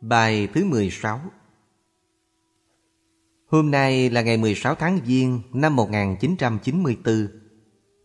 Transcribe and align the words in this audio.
Bài 0.00 0.48
thứ 0.54 0.64
16 0.64 1.20
Hôm 3.46 3.70
nay 3.70 4.10
là 4.10 4.22
ngày 4.22 4.36
16 4.36 4.74
tháng 4.74 5.00
Giêng 5.06 5.40
năm 5.52 5.76
1994. 5.76 7.28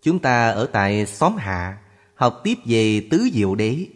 Chúng 0.02 0.20
ta 0.20 0.50
ở 0.50 0.66
tại 0.66 1.06
xóm 1.06 1.36
Hạ, 1.38 1.78
học 2.16 2.42
tiếp 2.44 2.58
về 2.66 3.08
tứ 3.12 3.30
diệu 3.34 3.56
đế. 3.56 3.88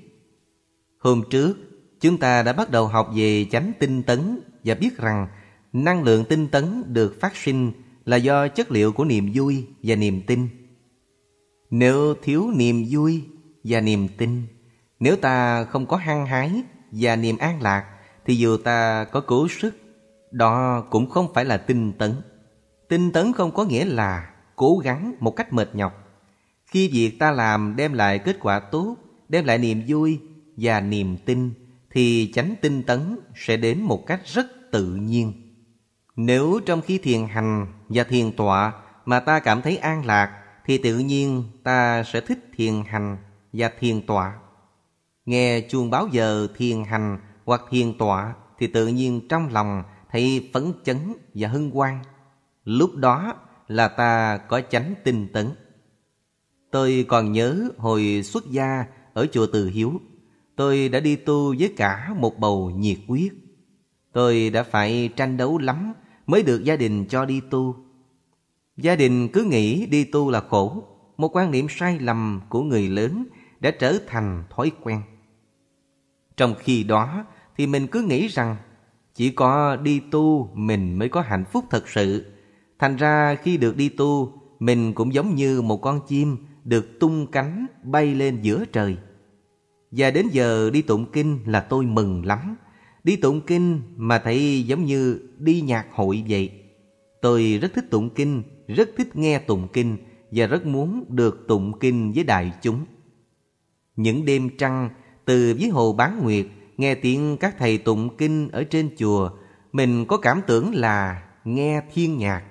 Hôm 1.00 1.24
trước, 1.30 1.58
chúng 2.00 2.18
ta 2.18 2.44
đã 2.44 2.54
bắt 2.54 2.72
đầu 2.72 2.88
học 2.88 3.10
về 3.16 3.46
chánh 3.52 3.72
tinh 3.80 4.04
tấn 4.04 4.40
và 4.64 4.76
biết 4.76 4.98
rằng 4.98 5.28
năng 5.74 6.04
lượng 6.04 6.26
tinh 6.30 6.48
tấn 6.48 6.94
được 6.94 7.18
phát 7.22 7.36
sinh 7.36 7.72
là 8.06 8.18
do 8.18 8.48
chất 8.48 8.72
liệu 8.72 8.92
của 8.92 9.06
niềm 9.06 9.32
vui 9.34 9.68
và 9.84 9.96
niềm 9.96 10.22
tin. 10.28 10.48
Nếu 11.70 12.14
thiếu 12.24 12.52
niềm 12.56 12.86
vui 12.90 13.24
và 13.64 13.82
niềm 13.82 14.08
tin, 14.18 14.42
nếu 15.00 15.16
ta 15.16 15.64
không 15.64 15.86
có 15.86 15.98
hăng 15.98 16.26
hái 16.26 16.64
và 17.00 17.16
niềm 17.16 17.38
an 17.38 17.62
lạc 17.62 17.86
thì 18.26 18.36
dù 18.36 18.58
ta 18.58 19.06
có 19.12 19.22
cố 19.22 19.48
sức, 19.48 19.76
đó 20.32 20.82
cũng 20.90 21.10
không 21.10 21.34
phải 21.34 21.46
là 21.46 21.58
tinh 21.58 21.94
tấn. 21.94 22.16
Tinh 22.90 23.12
tấn 23.12 23.34
không 23.34 23.52
có 23.52 23.64
nghĩa 23.64 23.86
là 23.86 24.30
cố 24.56 24.78
gắng 24.78 25.16
một 25.20 25.36
cách 25.36 25.54
mệt 25.54 25.76
nhọc. 25.76 25.94
Khi 26.66 26.90
việc 26.94 27.20
ta 27.20 27.32
làm 27.32 27.76
đem 27.76 27.94
lại 27.94 28.20
kết 28.20 28.38
quả 28.40 28.60
tốt, 28.60 28.96
đem 29.30 29.46
lại 29.46 29.58
niềm 29.58 29.84
vui 29.88 30.20
và 30.58 30.82
niềm 30.82 31.18
tin, 31.26 31.52
thì 31.92 32.32
chánh 32.34 32.56
tinh 32.62 32.84
tấn 32.84 33.20
sẽ 33.36 33.58
đến 33.58 33.82
một 33.82 34.06
cách 34.06 34.22
rất 34.26 34.46
tự 34.72 34.96
nhiên. 34.96 35.34
Nếu 36.16 36.60
trong 36.66 36.82
khi 36.82 36.98
thiền 36.98 37.28
hành 37.28 37.68
và 37.90 38.04
thiền 38.04 38.32
tọa 38.32 38.74
mà 39.06 39.20
ta 39.20 39.40
cảm 39.40 39.62
thấy 39.62 39.78
an 39.78 40.06
lạc, 40.06 40.44
thì 40.66 40.78
tự 40.78 41.00
nhiên 41.00 41.44
ta 41.64 42.04
sẽ 42.04 42.22
thích 42.22 42.40
thiền 42.56 42.74
hành 42.88 43.18
và 43.54 43.72
thiền 43.80 44.02
tọa. 44.02 44.34
Nghe 45.28 45.62
chuông 45.62 45.90
báo 45.90 46.08
giờ 46.12 46.48
thiền 46.56 46.84
hành 46.84 47.18
hoặc 47.46 47.62
thiền 47.70 47.98
tọa 47.98 48.34
thì 48.60 48.68
tự 48.68 48.88
nhiên 48.88 49.28
trong 49.30 49.50
lòng 49.52 49.84
thấy 50.12 50.50
phấn 50.54 50.74
chấn 50.84 50.98
và 51.34 51.48
hân 51.48 51.72
hoan. 51.72 52.00
Lúc 52.66 52.96
đó 52.96 53.36
là 53.68 53.88
ta 53.88 54.38
có 54.38 54.62
chánh 54.70 54.94
tinh 55.04 55.28
tấn. 55.34 55.52
Tôi 56.72 57.06
còn 57.08 57.32
nhớ 57.32 57.70
hồi 57.78 58.22
xuất 58.24 58.46
gia 58.52 58.86
ở 59.14 59.28
chùa 59.32 59.48
Từ 59.54 59.70
Hiếu, 59.70 59.94
tôi 60.56 60.90
đã 60.90 61.00
đi 61.00 61.16
tu 61.16 61.56
với 61.60 61.74
cả 61.78 62.14
một 62.18 62.40
bầu 62.40 62.70
nhiệt 62.70 62.98
quyết. 63.08 63.34
Tôi 64.12 64.50
đã 64.50 64.64
phải 64.64 65.10
tranh 65.16 65.38
đấu 65.38 65.58
lắm 65.58 65.94
mới 66.28 66.44
được 66.44 66.64
gia 66.64 66.76
đình 66.76 67.06
cho 67.06 67.26
đi 67.26 67.42
tu. 67.50 67.76
Gia 68.78 68.96
đình 68.96 69.28
cứ 69.34 69.44
nghĩ 69.44 69.86
đi 69.86 70.04
tu 70.04 70.32
là 70.32 70.42
khổ, 70.42 70.84
một 71.18 71.36
quan 71.36 71.52
niệm 71.52 71.68
sai 71.70 72.00
lầm 72.00 72.42
của 72.50 72.64
người 72.64 72.88
lớn 72.88 73.26
đã 73.60 73.72
trở 73.72 73.98
thành 74.08 74.44
thói 74.50 74.72
quen. 74.84 75.02
Trong 76.38 76.56
khi 76.60 76.84
đó 76.84 77.26
thì 77.58 77.68
mình 77.68 77.88
cứ 77.88 78.02
nghĩ 78.02 78.28
rằng 78.28 78.56
chỉ 79.16 79.30
có 79.30 79.76
đi 79.76 80.02
tu 80.12 80.50
mình 80.54 81.00
mới 81.00 81.10
có 81.10 81.22
hạnh 81.22 81.46
phúc 81.52 81.66
thật 81.70 81.90
sự. 81.90 82.26
Thành 82.80 82.96
ra 82.96 83.36
khi 83.36 83.58
được 83.58 83.78
đi 83.78 83.90
tu, 83.90 84.34
mình 84.60 84.94
cũng 84.94 85.14
giống 85.14 85.36
như 85.36 85.62
một 85.62 85.78
con 85.78 86.00
chim 86.08 86.38
được 86.64 87.00
tung 87.00 87.28
cánh 87.32 87.66
bay 87.84 88.16
lên 88.16 88.42
giữa 88.42 88.66
trời. 88.66 88.98
Và 89.92 90.12
đến 90.12 90.28
giờ 90.32 90.70
đi 90.70 90.82
tụng 90.82 91.06
kinh 91.12 91.40
là 91.46 91.60
tôi 91.60 91.86
mừng 91.86 92.26
lắm. 92.26 92.56
Đi 93.04 93.16
tụng 93.16 93.42
kinh 93.42 93.82
mà 93.96 94.20
thấy 94.20 94.64
giống 94.64 94.86
như 94.86 95.20
đi 95.38 95.62
nhạc 95.62 95.86
hội 95.92 96.24
vậy. 96.30 96.52
Tôi 97.22 97.60
rất 97.62 97.74
thích 97.74 97.86
tụng 97.90 98.10
kinh, 98.10 98.44
rất 98.68 98.90
thích 98.98 99.16
nghe 99.16 99.40
tụng 99.40 99.68
kinh 99.74 99.98
và 100.32 100.48
rất 100.48 100.66
muốn 100.66 101.06
được 101.10 101.46
tụng 101.48 101.80
kinh 101.80 102.12
với 102.12 102.24
đại 102.24 102.52
chúng. 102.62 102.86
Những 103.96 104.26
đêm 104.26 104.50
trăng 104.58 104.90
từ 105.28 105.54
dưới 105.58 105.70
hồ 105.70 105.94
bán 105.94 106.20
nguyệt 106.24 106.46
nghe 106.78 106.96
tiếng 106.96 107.38
các 107.38 107.56
thầy 107.60 107.78
tụng 107.78 108.18
kinh 108.18 108.50
ở 108.52 108.64
trên 108.64 108.90
chùa, 108.98 109.30
mình 109.72 110.06
có 110.06 110.18
cảm 110.18 110.42
tưởng 110.48 110.76
là 110.76 111.24
nghe 111.44 111.82
thiên 111.94 112.18
nhạc. 112.18 112.44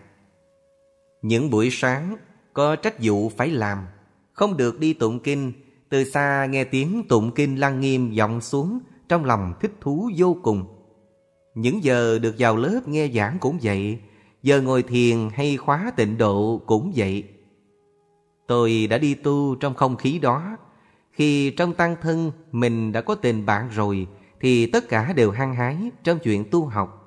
Những 1.23 1.51
buổi 1.51 1.69
sáng 1.73 2.17
có 2.53 2.77
trách 2.77 2.95
vụ 3.03 3.29
phải 3.29 3.51
làm, 3.51 3.79
không 4.33 4.57
được 4.57 4.81
đi 4.81 4.93
tụng 4.93 5.21
kinh, 5.21 5.53
từ 5.89 6.05
xa 6.05 6.47
nghe 6.51 6.65
tiếng 6.65 7.03
tụng 7.09 7.31
kinh 7.35 7.61
lăng 7.61 7.81
nghiêm 7.81 8.15
vọng 8.19 8.41
xuống, 8.41 8.79
trong 9.09 9.25
lòng 9.25 9.55
thích 9.61 9.73
thú 9.81 10.11
vô 10.17 10.37
cùng. 10.43 10.65
Những 11.55 11.85
giờ 11.85 12.19
được 12.19 12.35
vào 12.39 12.57
lớp 12.57 12.81
nghe 12.87 13.09
giảng 13.15 13.39
cũng 13.41 13.59
vậy, 13.63 13.99
giờ 14.43 14.61
ngồi 14.61 14.83
thiền 14.83 15.29
hay 15.35 15.57
khóa 15.57 15.93
tịnh 15.97 16.19
độ 16.19 16.63
cũng 16.67 16.93
vậy. 16.97 17.25
Tôi 18.47 18.87
đã 18.91 18.99
đi 18.99 19.15
tu 19.15 19.55
trong 19.61 19.75
không 19.75 19.97
khí 19.97 20.19
đó, 20.19 20.57
khi 21.17 21.51
trong 21.51 21.75
tăng 21.75 21.97
thân 22.03 22.33
mình 22.53 22.93
đã 22.93 23.01
có 23.01 23.15
tình 23.15 23.47
bạn 23.47 23.69
rồi 23.69 24.07
thì 24.41 24.67
tất 24.67 24.89
cả 24.89 25.13
đều 25.13 25.31
hăng 25.31 25.55
hái 25.55 25.91
trong 26.05 26.19
chuyện 26.19 26.45
tu 26.51 26.65
học. 26.65 27.03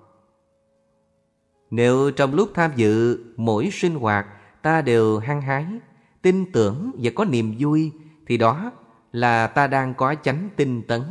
Nếu 1.71 2.11
trong 2.11 2.33
lúc 2.33 2.51
tham 2.55 2.71
dự 2.75 3.19
mỗi 3.37 3.69
sinh 3.71 3.95
hoạt 3.95 4.27
ta 4.61 4.81
đều 4.81 5.17
hăng 5.17 5.41
hái, 5.41 5.65
tin 6.21 6.51
tưởng 6.51 6.91
và 6.97 7.11
có 7.15 7.25
niềm 7.25 7.55
vui 7.59 7.91
thì 8.27 8.37
đó 8.37 8.71
là 9.11 9.47
ta 9.47 9.67
đang 9.67 9.93
có 9.93 10.15
chánh 10.23 10.49
tinh 10.55 10.81
tấn. 10.87 11.01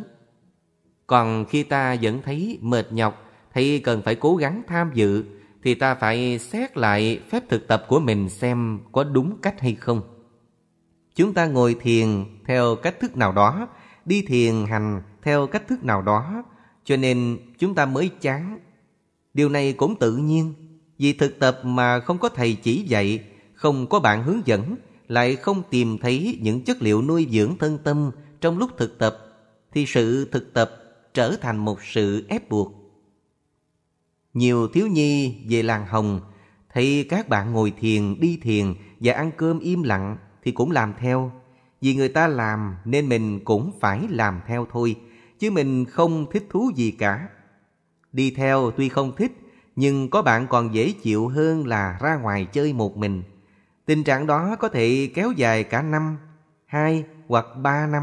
Còn 1.07 1.45
khi 1.45 1.63
ta 1.63 1.97
vẫn 2.03 2.23
thấy 2.23 2.59
mệt 2.63 2.93
nhọc, 2.93 3.23
thấy 3.55 3.81
cần 3.85 4.03
phải 4.03 4.15
cố 4.15 4.37
gắng 4.37 4.63
tham 4.67 4.91
dự 4.95 5.25
thì 5.63 5.75
ta 5.75 5.95
phải 5.95 6.39
xét 6.39 6.77
lại 6.77 7.21
phép 7.31 7.43
thực 7.49 7.69
tập 7.69 7.85
của 7.89 8.01
mình 8.01 8.29
xem 8.29 8.81
có 8.93 9.05
đúng 9.05 9.37
cách 9.43 9.61
hay 9.61 9.75
không. 9.75 10.18
Chúng 11.19 11.35
ta 11.35 11.47
ngồi 11.47 11.77
thiền 11.81 12.25
theo 12.47 12.77
cách 12.77 13.01
thức 13.01 13.17
nào 13.17 13.33
đó, 13.33 13.69
đi 14.05 14.23
thiền 14.23 14.67
hành 14.67 15.03
theo 15.23 15.47
cách 15.47 15.69
thức 15.69 15.85
nào 15.85 16.03
đó, 16.03 16.45
cho 16.85 16.97
nên 16.97 17.39
chúng 17.59 17.75
ta 17.75 17.87
mới 17.87 18.11
chán. 18.21 18.59
Điều 19.35 19.49
này 19.49 19.73
cũng 19.73 19.97
tự 19.99 20.17
nhiên, 20.17 20.55
vì 20.99 21.13
thực 21.13 21.39
tập 21.39 21.61
mà 21.65 22.01
không 22.01 22.19
có 22.19 22.29
thầy 22.29 22.55
chỉ 22.55 22.83
dạy, 22.83 23.25
không 23.55 23.87
có 23.87 24.01
bạn 24.01 24.23
hướng 24.23 24.47
dẫn, 24.47 24.77
lại 25.09 25.37
không 25.37 25.63
tìm 25.71 25.99
thấy 25.99 26.39
những 26.43 26.65
chất 26.65 26.83
liệu 26.83 27.03
nuôi 27.03 27.29
dưỡng 27.31 27.59
thân 27.59 27.79
tâm 27.85 28.11
trong 28.41 28.59
lúc 28.59 28.71
thực 28.79 28.99
tập, 28.99 29.19
thì 29.73 29.87
sự 29.87 30.29
thực 30.33 30.55
tập 30.55 30.71
trở 31.15 31.37
thành 31.41 31.57
một 31.57 31.79
sự 31.83 32.27
ép 32.29 32.49
buộc. 32.49 32.73
Nhiều 34.35 34.69
thiếu 34.69 34.87
nhi 34.87 35.37
về 35.49 35.63
làng 35.63 35.87
Hồng 35.87 36.21
thấy 36.73 37.07
các 37.09 37.29
bạn 37.29 37.53
ngồi 37.53 37.73
thiền, 37.81 38.21
đi 38.21 38.39
thiền 38.43 38.75
và 39.01 39.13
ăn 39.13 39.31
cơm 39.37 39.59
im 39.59 39.83
lặng 39.83 40.17
thì 40.49 40.53
cũng 40.53 40.71
làm 40.71 40.95
theo. 40.99 41.33
Vì 41.81 41.95
người 41.95 42.09
ta 42.09 42.27
làm 42.27 42.77
nên 42.85 43.09
mình 43.09 43.45
cũng 43.45 43.73
phải 43.81 44.07
làm 44.11 44.41
theo 44.47 44.67
thôi, 44.73 44.97
chứ 45.39 45.51
mình 45.51 45.85
không 45.85 46.27
thích 46.31 46.47
thú 46.51 46.71
gì 46.75 46.91
cả. 46.91 47.29
Đi 48.13 48.31
theo 48.31 48.71
tuy 48.71 48.89
không 48.89 49.17
thích, 49.17 49.33
nhưng 49.77 50.11
có 50.11 50.23
bạn 50.23 50.47
còn 50.47 50.75
dễ 50.75 50.93
chịu 51.03 51.29
hơn 51.29 51.67
là 51.67 51.99
ra 52.01 52.17
ngoài 52.17 52.45
chơi 52.53 52.73
một 52.73 52.97
mình. 52.97 53.23
Tình 53.87 54.05
trạng 54.05 54.27
đó 54.27 54.57
có 54.57 54.69
thể 54.69 55.11
kéo 55.15 55.33
dài 55.33 55.65
cả 55.65 55.83
năm, 55.83 56.17
hai 56.67 57.05
hoặc 57.27 57.47
ba 57.63 57.87
năm. 57.87 58.03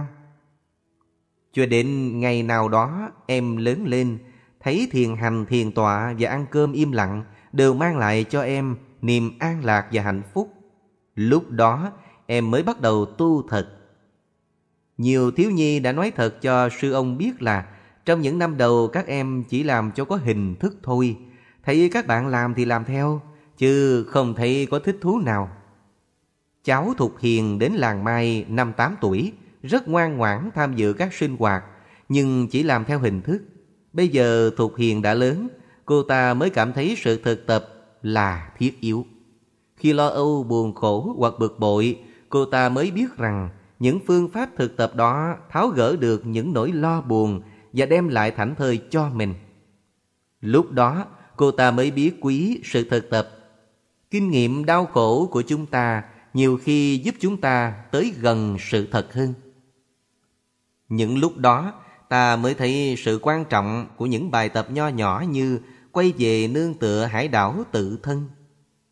Cho 1.53 1.65
đến 1.65 2.19
ngày 2.19 2.43
nào 2.43 2.69
đó 2.69 3.11
em 3.27 3.57
lớn 3.57 3.87
lên, 3.87 4.17
thấy 4.59 4.87
thiền 4.91 5.15
hành, 5.15 5.45
thiền 5.45 5.71
tọa 5.71 6.15
và 6.19 6.29
ăn 6.29 6.45
cơm 6.51 6.73
im 6.73 6.91
lặng 6.91 7.23
đều 7.53 7.73
mang 7.73 7.97
lại 7.97 8.23
cho 8.23 8.41
em 8.41 8.75
niềm 9.01 9.39
an 9.39 9.65
lạc 9.65 9.87
và 9.91 10.01
hạnh 10.01 10.21
phúc. 10.33 10.53
Lúc 11.15 11.49
đó 11.49 11.91
em 12.25 12.51
mới 12.51 12.63
bắt 12.63 12.81
đầu 12.81 13.05
tu 13.05 13.41
thật. 13.49 13.67
Nhiều 14.97 15.31
thiếu 15.31 15.51
nhi 15.51 15.79
đã 15.79 15.91
nói 15.91 16.11
thật 16.15 16.41
cho 16.41 16.69
sư 16.69 16.91
ông 16.91 17.17
biết 17.17 17.41
là 17.41 17.65
trong 18.05 18.21
những 18.21 18.39
năm 18.39 18.57
đầu 18.57 18.87
các 18.87 19.07
em 19.07 19.43
chỉ 19.49 19.63
làm 19.63 19.91
cho 19.95 20.05
có 20.05 20.15
hình 20.15 20.55
thức 20.55 20.77
thôi. 20.83 21.17
Thấy 21.63 21.89
các 21.93 22.07
bạn 22.07 22.27
làm 22.27 22.53
thì 22.53 22.65
làm 22.65 22.85
theo, 22.85 23.21
chứ 23.57 24.03
không 24.03 24.33
thấy 24.35 24.67
có 24.71 24.79
thích 24.79 24.97
thú 25.01 25.19
nào. 25.19 25.49
Cháu 26.63 26.93
Thục 26.97 27.19
Hiền 27.19 27.59
đến 27.59 27.73
làng 27.73 28.03
Mai 28.03 28.45
năm 28.49 28.73
8 28.77 28.95
tuổi, 29.01 29.31
rất 29.63 29.87
ngoan 29.87 30.17
ngoãn 30.17 30.49
tham 30.55 30.75
dự 30.75 30.93
các 30.93 31.13
sinh 31.13 31.37
hoạt, 31.37 31.63
nhưng 32.09 32.47
chỉ 32.47 32.63
làm 32.63 32.85
theo 32.85 32.99
hình 32.99 33.21
thức. 33.21 33.41
Bây 33.93 34.07
giờ 34.07 34.51
Thục 34.57 34.75
Hiền 34.75 35.01
đã 35.01 35.13
lớn, 35.13 35.47
cô 35.85 36.03
ta 36.03 36.33
mới 36.33 36.49
cảm 36.49 36.73
thấy 36.73 36.95
sự 36.97 37.21
thực 37.23 37.47
tập 37.47 37.67
là 38.01 38.51
thiết 38.57 38.81
yếu. 38.81 39.05
Khi 39.77 39.93
lo 39.93 40.07
âu, 40.07 40.43
buồn 40.43 40.73
khổ 40.73 41.15
hoặc 41.17 41.33
bực 41.39 41.59
bội, 41.59 41.99
cô 42.35 42.45
ta 42.45 42.69
mới 42.69 42.91
biết 42.91 43.17
rằng 43.17 43.49
những 43.79 43.99
phương 44.07 44.29
pháp 44.29 44.49
thực 44.57 44.77
tập 44.77 44.95
đó 44.95 45.37
tháo 45.49 45.67
gỡ 45.67 45.95
được 45.95 46.25
những 46.25 46.53
nỗi 46.53 46.71
lo 46.71 47.01
buồn 47.01 47.41
và 47.73 47.85
đem 47.85 48.07
lại 48.07 48.31
thảnh 48.31 48.55
thơi 48.55 48.81
cho 48.89 49.09
mình. 49.09 49.33
Lúc 50.41 50.71
đó, 50.71 51.05
cô 51.35 51.51
ta 51.51 51.71
mới 51.71 51.91
biết 51.91 52.15
quý 52.21 52.61
sự 52.63 52.89
thực 52.89 53.09
tập. 53.09 53.29
Kinh 54.11 54.31
nghiệm 54.31 54.65
đau 54.65 54.85
khổ 54.85 55.29
của 55.31 55.41
chúng 55.41 55.65
ta 55.65 56.03
nhiều 56.33 56.59
khi 56.63 56.97
giúp 56.97 57.15
chúng 57.19 57.41
ta 57.41 57.83
tới 57.91 58.13
gần 58.21 58.57
sự 58.59 58.87
thật 58.91 59.13
hơn. 59.13 59.33
Những 60.89 61.17
lúc 61.17 61.37
đó, 61.37 61.73
ta 62.09 62.35
mới 62.35 62.53
thấy 62.53 62.95
sự 62.97 63.19
quan 63.21 63.45
trọng 63.45 63.87
của 63.97 64.05
những 64.05 64.31
bài 64.31 64.49
tập 64.49 64.67
nho 64.71 64.87
nhỏ 64.87 65.23
như 65.29 65.59
quay 65.91 66.13
về 66.17 66.47
nương 66.47 66.73
tựa 66.73 67.05
hải 67.05 67.27
đảo 67.27 67.63
tự 67.71 67.99
thân. 68.03 68.29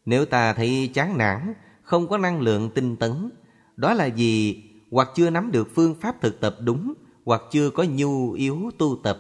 Nếu 0.06 0.25
ta 0.25 0.54
thấy 0.54 0.92
chán 0.94 1.18
nản, 1.18 1.54
không 1.83 2.07
có 2.07 2.18
năng 2.18 2.41
lượng 2.41 2.69
tinh 2.75 2.95
tấn, 2.95 3.30
đó 3.75 3.94
là 3.94 4.09
vì 4.15 4.63
hoặc 4.91 5.09
chưa 5.15 5.30
nắm 5.30 5.51
được 5.51 5.75
phương 5.75 5.95
pháp 5.95 6.21
thực 6.21 6.39
tập 6.39 6.56
đúng, 6.59 6.94
hoặc 7.25 7.41
chưa 7.51 7.69
có 7.69 7.85
nhu 7.89 8.31
yếu 8.31 8.71
tu 8.77 9.00
tập. 9.03 9.18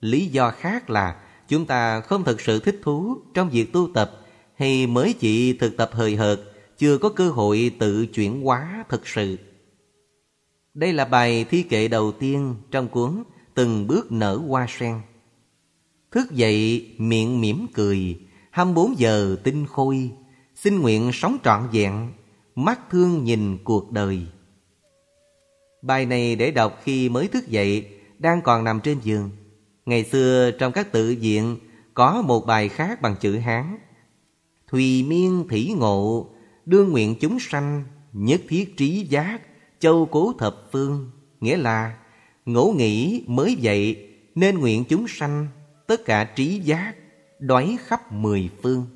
Lý 0.00 0.26
do 0.26 0.50
khác 0.50 0.90
là 0.90 1.20
chúng 1.48 1.66
ta 1.66 2.00
không 2.00 2.24
thực 2.24 2.40
sự 2.40 2.60
thích 2.60 2.80
thú 2.82 3.16
trong 3.34 3.50
việc 3.50 3.72
tu 3.72 3.88
tập 3.94 4.10
hay 4.56 4.86
mới 4.86 5.12
chỉ 5.12 5.52
thực 5.52 5.76
tập 5.76 5.90
hời 5.92 6.16
hợt, 6.16 6.40
chưa 6.78 6.98
có 6.98 7.08
cơ 7.08 7.30
hội 7.30 7.72
tự 7.78 8.06
chuyển 8.06 8.42
hóa 8.42 8.84
thực 8.88 9.08
sự. 9.08 9.36
Đây 10.74 10.92
là 10.92 11.04
bài 11.04 11.44
thi 11.50 11.62
kệ 11.62 11.88
đầu 11.88 12.12
tiên 12.12 12.54
trong 12.70 12.88
cuốn 12.88 13.22
Từng 13.54 13.86
bước 13.86 14.12
nở 14.12 14.36
hoa 14.36 14.66
sen. 14.68 15.00
Thức 16.10 16.30
dậy 16.30 16.88
miệng 16.98 17.40
mỉm 17.40 17.66
cười, 17.74 18.20
24 18.50 18.98
giờ 18.98 19.36
tinh 19.44 19.66
khôi, 19.66 20.10
xin 20.54 20.80
nguyện 20.80 21.10
sống 21.12 21.38
trọn 21.44 21.68
vẹn, 21.72 22.12
mắt 22.54 22.80
thương 22.90 23.24
nhìn 23.24 23.58
cuộc 23.64 23.92
đời. 23.92 24.26
Bài 25.82 26.06
này 26.06 26.36
để 26.36 26.50
đọc 26.50 26.80
khi 26.84 27.08
mới 27.08 27.28
thức 27.28 27.48
dậy, 27.48 27.88
đang 28.18 28.42
còn 28.42 28.64
nằm 28.64 28.80
trên 28.80 28.98
giường. 29.02 29.30
Ngày 29.86 30.04
xưa 30.04 30.50
trong 30.58 30.72
các 30.72 30.92
tự 30.92 31.16
viện 31.20 31.56
có 31.94 32.22
một 32.22 32.46
bài 32.46 32.68
khác 32.68 33.02
bằng 33.02 33.16
chữ 33.20 33.38
Hán. 33.38 33.78
Thùy 34.68 35.02
miên 35.02 35.46
thủy 35.48 35.74
ngộ, 35.76 36.30
đương 36.66 36.90
nguyện 36.90 37.14
chúng 37.20 37.38
sanh, 37.40 37.84
nhất 38.12 38.40
thiết 38.48 38.76
trí 38.76 39.06
giác, 39.08 39.40
châu 39.78 40.06
cố 40.06 40.32
thập 40.38 40.56
phương. 40.72 41.10
Nghĩa 41.40 41.56
là 41.56 41.96
ngẫu 42.46 42.72
nghĩ 42.72 43.24
mới 43.26 43.54
dậy 43.54 44.08
nên 44.34 44.58
nguyện 44.58 44.84
chúng 44.88 45.08
sanh, 45.08 45.48
tất 45.86 46.04
cả 46.04 46.24
trí 46.24 46.60
giác, 46.60 46.94
đoái 47.38 47.76
khắp 47.86 48.12
mười 48.12 48.50
phương. 48.62 48.86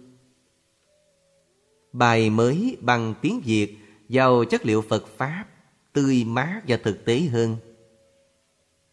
Bài 1.99 2.31
mới 2.31 2.77
bằng 2.81 3.15
tiếng 3.23 3.41
Việt 3.45 3.79
giàu 4.09 4.45
chất 4.45 4.67
liệu 4.67 4.83
Phật 4.83 5.07
Pháp, 5.17 5.45
tươi 5.93 6.25
mát 6.25 6.61
và 6.69 6.77
thực 6.85 7.05
tế 7.05 7.21
hơn. 7.21 7.57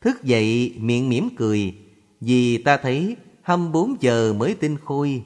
Thức 0.02 0.24
dậy 0.24 0.76
miệng 0.80 1.10
mỉm 1.10 1.30
cười 1.38 1.76
vì 2.22 2.58
ta 2.58 2.78
thấy 2.78 3.16
24 3.42 3.96
giờ 4.02 4.34
mới 4.34 4.56
tinh 4.56 4.78
khôi 4.86 5.24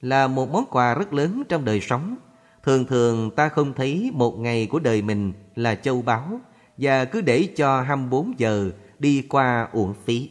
là 0.00 0.26
một 0.26 0.50
món 0.50 0.64
quà 0.70 0.94
rất 0.94 1.12
lớn 1.12 1.42
trong 1.48 1.64
đời 1.64 1.80
sống. 1.80 2.16
Thường 2.64 2.84
thường 2.84 3.30
ta 3.36 3.48
không 3.48 3.72
thấy 3.72 4.10
một 4.14 4.38
ngày 4.38 4.66
của 4.66 4.78
đời 4.78 5.02
mình 5.02 5.32
là 5.54 5.74
châu 5.74 6.02
báu 6.02 6.40
và 6.78 7.04
cứ 7.04 7.20
để 7.20 7.48
cho 7.56 7.82
24 7.82 8.38
giờ 8.38 8.70
đi 8.98 9.22
qua 9.28 9.68
uổng 9.72 9.94
phí. 10.04 10.30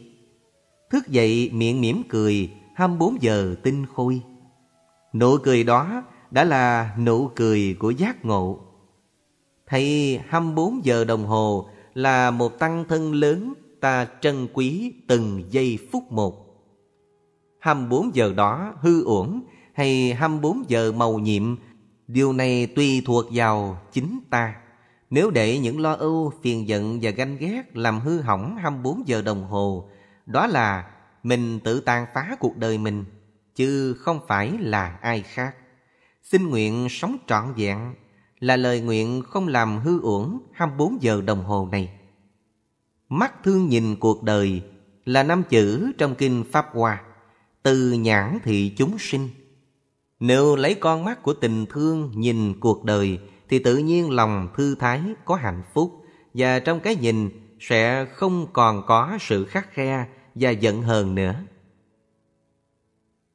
Thức 0.90 1.08
dậy 1.08 1.50
miệng 1.52 1.80
mỉm 1.80 2.02
cười 2.08 2.50
24 2.74 3.22
giờ 3.22 3.54
tinh 3.62 3.86
khôi. 3.86 4.20
Nụ 5.12 5.36
cười 5.42 5.64
đó 5.64 6.02
đã 6.30 6.44
là 6.44 6.94
nụ 6.98 7.30
cười 7.36 7.76
của 7.78 7.90
giác 7.90 8.24
ngộ. 8.24 8.58
Thầy 9.66 10.20
24 10.28 10.84
giờ 10.84 11.04
đồng 11.04 11.26
hồ 11.26 11.68
là 11.94 12.30
một 12.30 12.58
tăng 12.58 12.84
thân 12.88 13.14
lớn 13.14 13.54
ta 13.80 14.06
trân 14.20 14.48
quý 14.52 14.92
từng 15.08 15.42
giây 15.50 15.78
phút 15.92 16.12
một. 16.12 16.44
24 17.58 18.14
giờ 18.14 18.32
đó 18.36 18.74
hư 18.80 19.04
uổng 19.04 19.42
hay 19.74 20.14
24 20.14 20.64
giờ 20.68 20.92
màu 20.92 21.18
nhiệm, 21.18 21.56
điều 22.08 22.32
này 22.32 22.66
tùy 22.66 23.02
thuộc 23.06 23.24
vào 23.32 23.78
chính 23.92 24.20
ta. 24.30 24.54
Nếu 25.10 25.30
để 25.30 25.58
những 25.58 25.80
lo 25.80 25.92
âu, 25.92 26.32
phiền 26.42 26.68
giận 26.68 26.98
và 27.02 27.10
ganh 27.10 27.36
ghét 27.36 27.76
làm 27.76 28.00
hư 28.00 28.20
hỏng 28.20 28.56
24 28.56 29.08
giờ 29.08 29.22
đồng 29.22 29.44
hồ, 29.44 29.90
đó 30.26 30.46
là 30.46 30.90
mình 31.22 31.60
tự 31.60 31.80
tàn 31.80 32.06
phá 32.14 32.36
cuộc 32.40 32.56
đời 32.56 32.78
mình, 32.78 33.04
chứ 33.54 33.94
không 33.94 34.20
phải 34.28 34.52
là 34.60 34.98
ai 35.00 35.22
khác. 35.22 35.54
Xin 36.30 36.48
nguyện 36.48 36.86
sống 36.90 37.16
trọn 37.26 37.54
vẹn 37.56 37.94
là 38.40 38.56
lời 38.56 38.80
nguyện 38.80 39.22
không 39.22 39.48
làm 39.48 39.78
hư 39.78 40.00
uổng 40.00 40.38
24 40.52 41.02
giờ 41.02 41.20
đồng 41.20 41.44
hồ 41.44 41.68
này. 41.72 41.90
Mắt 43.08 43.34
thương 43.44 43.68
nhìn 43.68 43.96
cuộc 43.96 44.22
đời 44.22 44.62
là 45.04 45.22
năm 45.22 45.42
chữ 45.48 45.92
trong 45.98 46.14
kinh 46.14 46.44
Pháp 46.52 46.66
Hoa, 46.72 47.02
từ 47.62 47.92
nhãn 47.92 48.38
thị 48.44 48.74
chúng 48.76 48.98
sinh. 48.98 49.28
Nếu 50.20 50.56
lấy 50.56 50.74
con 50.74 51.04
mắt 51.04 51.22
của 51.22 51.34
tình 51.34 51.66
thương 51.66 52.12
nhìn 52.14 52.60
cuộc 52.60 52.84
đời 52.84 53.18
thì 53.48 53.58
tự 53.58 53.76
nhiên 53.76 54.10
lòng 54.10 54.48
thư 54.56 54.74
thái 54.74 55.02
có 55.24 55.34
hạnh 55.34 55.62
phúc 55.74 56.04
và 56.34 56.58
trong 56.58 56.80
cái 56.80 56.96
nhìn 56.96 57.30
sẽ 57.60 58.04
không 58.04 58.46
còn 58.52 58.82
có 58.86 59.18
sự 59.20 59.44
khắc 59.44 59.72
khe 59.72 60.06
và 60.34 60.50
giận 60.50 60.82
hờn 60.82 61.14
nữa. 61.14 61.34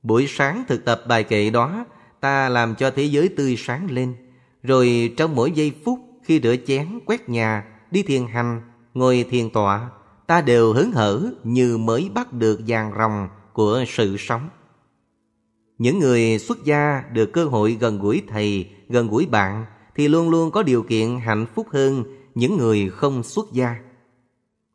Buổi 0.04 0.26
sáng 0.30 0.64
thực 0.68 0.86
tập 0.86 1.04
bài 1.08 1.24
kệ 1.24 1.50
đó, 1.50 1.86
ta 2.24 2.50
làm 2.50 2.76
cho 2.76 2.92
thế 2.92 3.04
giới 3.04 3.30
tươi 3.30 3.56
sáng 3.58 3.92
lên. 3.92 4.16
Rồi 4.64 5.14
trong 5.18 5.36
mỗi 5.36 5.52
giây 5.52 5.72
phút 5.86 6.00
khi 6.24 6.40
rửa 6.44 6.56
chén, 6.68 7.00
quét 7.06 7.30
nhà, 7.30 7.66
đi 7.92 8.04
thiền 8.04 8.26
hành, 8.28 8.62
ngồi 8.94 9.26
thiền 9.30 9.50
tọa, 9.50 9.90
ta 10.28 10.42
đều 10.42 10.74
hớn 10.74 10.92
hở 10.92 11.32
như 11.44 11.78
mới 11.78 12.10
bắt 12.14 12.34
được 12.34 12.60
vàng 12.68 12.92
ròng 12.98 13.28
của 13.54 13.84
sự 13.88 14.18
sống. 14.20 14.50
Những 15.78 16.00
người 16.00 16.40
xuất 16.40 16.64
gia 16.66 17.04
được 17.12 17.34
cơ 17.34 17.46
hội 17.46 17.78
gần 17.80 18.00
gũi 18.00 18.22
thầy, 18.28 18.70
gần 18.90 19.08
gũi 19.08 19.26
bạn 19.26 19.66
thì 19.96 20.08
luôn 20.08 20.30
luôn 20.30 20.52
có 20.52 20.64
điều 20.64 20.84
kiện 20.84 21.20
hạnh 21.20 21.46
phúc 21.56 21.68
hơn 21.72 22.04
những 22.36 22.58
người 22.58 22.90
không 22.90 23.24
xuất 23.24 23.52
gia. 23.52 23.76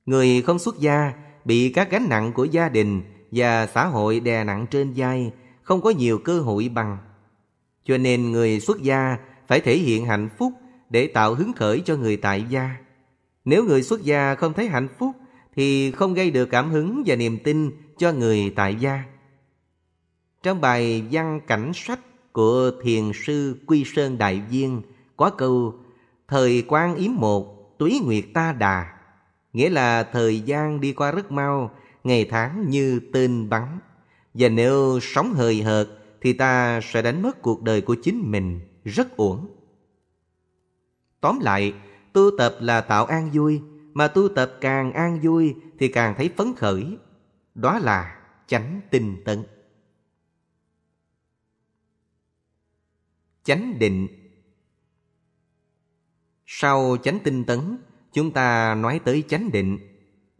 Người 0.06 0.42
không 0.42 0.58
xuất 0.58 0.78
gia 0.78 1.12
bị 1.44 1.72
các 1.72 1.90
gánh 1.90 2.08
nặng 2.08 2.32
của 2.32 2.44
gia 2.44 2.68
đình 2.68 3.02
và 3.30 3.66
xã 3.66 3.86
hội 3.86 4.20
đè 4.20 4.44
nặng 4.44 4.66
trên 4.70 4.92
vai, 4.96 5.32
không 5.62 5.80
có 5.80 5.90
nhiều 5.90 6.18
cơ 6.18 6.40
hội 6.40 6.70
bằng. 6.74 6.98
Cho 7.88 7.98
nên 7.98 8.32
người 8.32 8.60
xuất 8.60 8.82
gia 8.82 9.16
phải 9.46 9.60
thể 9.60 9.76
hiện 9.76 10.06
hạnh 10.06 10.28
phúc 10.38 10.52
để 10.90 11.06
tạo 11.06 11.34
hứng 11.34 11.52
khởi 11.52 11.82
cho 11.84 11.96
người 11.96 12.16
tại 12.16 12.44
gia. 12.48 12.76
Nếu 13.44 13.64
người 13.64 13.82
xuất 13.82 14.02
gia 14.02 14.34
không 14.34 14.52
thấy 14.52 14.68
hạnh 14.68 14.88
phúc 14.98 15.16
thì 15.56 15.90
không 15.90 16.14
gây 16.14 16.30
được 16.30 16.46
cảm 16.46 16.70
hứng 16.70 17.02
và 17.06 17.16
niềm 17.16 17.38
tin 17.44 17.70
cho 17.98 18.12
người 18.12 18.52
tại 18.56 18.74
gia. 18.74 19.02
Trong 20.42 20.60
bài 20.60 21.04
văn 21.10 21.40
cảnh 21.46 21.72
sách 21.74 22.32
của 22.32 22.70
thiền 22.82 23.10
sư 23.14 23.56
Quy 23.66 23.84
Sơn 23.84 24.18
Đại 24.18 24.42
Viên 24.50 24.82
có 25.16 25.30
câu 25.30 25.74
Thời 26.28 26.64
quan 26.68 26.96
yếm 26.96 27.10
một, 27.14 27.78
túy 27.78 28.00
nguyệt 28.04 28.24
ta 28.34 28.52
đà 28.52 28.86
Nghĩa 29.52 29.70
là 29.70 30.02
thời 30.02 30.40
gian 30.40 30.80
đi 30.80 30.92
qua 30.92 31.12
rất 31.12 31.32
mau, 31.32 31.70
ngày 32.04 32.24
tháng 32.30 32.70
như 32.70 33.00
tên 33.12 33.48
bắn. 33.48 33.78
Và 34.34 34.48
nếu 34.48 34.98
sống 35.02 35.32
hời 35.34 35.62
hợt 35.62 35.97
thì 36.20 36.32
ta 36.32 36.80
sẽ 36.82 37.02
đánh 37.02 37.22
mất 37.22 37.42
cuộc 37.42 37.62
đời 37.62 37.80
của 37.80 37.96
chính 38.02 38.30
mình 38.30 38.60
rất 38.84 39.16
uổng. 39.16 39.56
Tóm 41.20 41.38
lại, 41.40 41.74
tu 42.12 42.30
tập 42.38 42.56
là 42.60 42.80
tạo 42.80 43.06
an 43.06 43.30
vui, 43.32 43.60
mà 43.94 44.08
tu 44.08 44.28
tập 44.28 44.52
càng 44.60 44.92
an 44.92 45.20
vui 45.22 45.54
thì 45.78 45.88
càng 45.88 46.14
thấy 46.16 46.30
phấn 46.36 46.54
khởi. 46.56 46.98
Đó 47.54 47.78
là 47.78 48.20
chánh 48.46 48.80
tinh 48.90 49.16
tấn. 49.24 49.44
Chánh 53.44 53.78
định 53.78 54.08
Sau 56.46 56.96
chánh 57.02 57.18
tinh 57.24 57.44
tấn, 57.44 57.78
chúng 58.12 58.30
ta 58.30 58.74
nói 58.74 59.00
tới 59.04 59.24
chánh 59.28 59.52
định. 59.52 59.78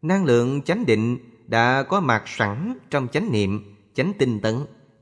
Năng 0.02 0.25
lượng 0.25 0.62
chánh 0.62 0.87
định 0.87 1.18
đã 1.47 1.82
có 1.82 2.00
mặt 2.00 2.23
sẵn 2.26 2.78
trong 2.90 3.08
chánh 3.08 3.32
niệm, 3.32 3.76
chánh 3.94 4.12
tinh 4.18 4.40
tấn, 4.40 4.54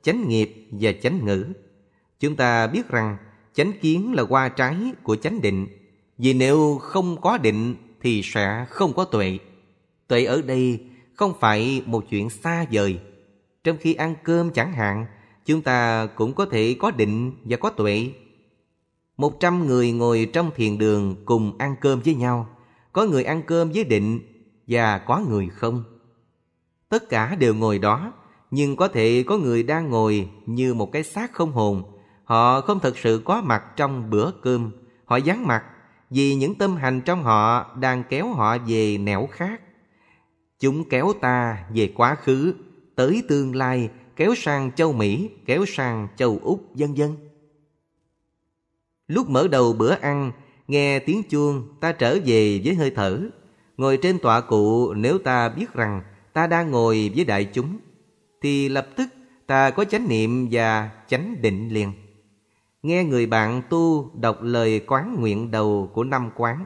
chánh 0.06 0.28
nghiệp 0.28 0.68
và 0.70 0.92
chánh 1.02 1.24
ngữ. 1.24 1.46
Chúng 2.20 2.36
ta 2.36 2.66
biết 2.66 2.88
rằng 2.88 3.16
chánh 3.54 3.72
kiến 3.80 4.12
là 4.14 4.22
qua 4.22 4.48
trái 4.48 4.76
của 5.02 5.16
chánh 5.16 5.40
định. 5.40 5.66
Vì 6.18 6.32
nếu 6.32 6.78
không 6.78 7.20
có 7.20 7.38
định 7.38 7.74
thì 8.00 8.22
sẽ 8.24 8.66
không 8.70 8.92
có 8.92 9.04
tuệ. 9.04 9.38
Tuệ 10.08 10.24
ở 10.24 10.42
đây 10.42 10.80
không 11.14 11.32
phải 11.40 11.82
một 11.86 12.04
chuyện 12.10 12.30
xa 12.30 12.66
vời. 12.72 12.98
Trong 13.64 13.76
khi 13.80 13.94
ăn 13.94 14.14
cơm 14.24 14.50
chẳng 14.50 14.72
hạn, 14.72 15.06
chúng 15.44 15.62
ta 15.62 16.06
cũng 16.06 16.34
có 16.34 16.46
thể 16.46 16.76
có 16.78 16.90
định 16.90 17.32
và 17.44 17.56
có 17.56 17.70
tuệ. 17.70 18.10
Một 19.16 19.40
trăm 19.40 19.66
người 19.66 19.92
ngồi 19.92 20.30
trong 20.32 20.50
thiền 20.56 20.78
đường 20.78 21.16
cùng 21.24 21.58
ăn 21.58 21.74
cơm 21.80 22.00
với 22.00 22.14
nhau. 22.14 22.48
Có 22.92 23.04
người 23.06 23.24
ăn 23.24 23.42
cơm 23.46 23.72
với 23.72 23.84
định 23.84 24.20
và 24.66 24.98
có 24.98 25.24
người 25.28 25.48
không. 25.48 25.84
Tất 26.88 27.08
cả 27.08 27.36
đều 27.40 27.54
ngồi 27.54 27.78
đó, 27.78 28.12
nhưng 28.50 28.76
có 28.76 28.88
thể 28.88 29.24
có 29.26 29.38
người 29.38 29.62
đang 29.62 29.90
ngồi 29.90 30.28
như 30.46 30.74
một 30.74 30.92
cái 30.92 31.02
xác 31.02 31.32
không 31.32 31.52
hồn. 31.52 31.82
Họ 32.24 32.60
không 32.60 32.80
thật 32.80 32.98
sự 32.98 33.22
có 33.24 33.42
mặt 33.42 33.64
trong 33.76 34.10
bữa 34.10 34.30
cơm. 34.42 34.70
Họ 35.04 35.18
vắng 35.24 35.46
mặt 35.46 35.64
vì 36.10 36.34
những 36.34 36.54
tâm 36.54 36.76
hành 36.76 37.00
trong 37.00 37.22
họ 37.22 37.76
đang 37.80 38.02
kéo 38.08 38.32
họ 38.32 38.58
về 38.58 38.98
nẻo 38.98 39.28
khác. 39.32 39.60
Chúng 40.60 40.88
kéo 40.88 41.12
ta 41.20 41.64
về 41.74 41.92
quá 41.96 42.14
khứ, 42.14 42.54
tới 42.94 43.22
tương 43.28 43.54
lai, 43.54 43.90
kéo 44.16 44.34
sang 44.34 44.72
châu 44.72 44.92
Mỹ, 44.92 45.30
kéo 45.46 45.64
sang 45.66 46.08
châu 46.16 46.38
Úc, 46.42 46.64
vân 46.74 46.94
vân. 46.94 47.16
Lúc 49.06 49.30
mở 49.30 49.48
đầu 49.48 49.72
bữa 49.72 49.94
ăn, 49.94 50.32
nghe 50.68 50.98
tiếng 50.98 51.22
chuông, 51.22 51.68
ta 51.80 51.92
trở 51.92 52.18
về 52.24 52.60
với 52.64 52.74
hơi 52.74 52.90
thở. 52.90 53.20
Ngồi 53.76 53.98
trên 54.02 54.18
tọa 54.18 54.40
cụ 54.40 54.92
nếu 54.94 55.18
ta 55.18 55.48
biết 55.48 55.72
rằng 55.74 56.02
ta 56.32 56.46
đang 56.46 56.70
ngồi 56.70 57.12
với 57.16 57.24
đại 57.24 57.44
chúng, 57.44 57.78
thì 58.46 58.68
lập 58.68 58.88
tức 58.96 59.08
ta 59.46 59.70
có 59.70 59.84
chánh 59.84 60.08
niệm 60.08 60.48
và 60.50 60.90
chánh 61.08 61.42
định 61.42 61.68
liền. 61.68 61.92
Nghe 62.82 63.04
người 63.04 63.26
bạn 63.26 63.62
tu 63.70 64.10
đọc 64.20 64.42
lời 64.42 64.80
quán 64.86 65.16
nguyện 65.20 65.50
đầu 65.50 65.90
của 65.94 66.04
năm 66.04 66.30
quán. 66.36 66.64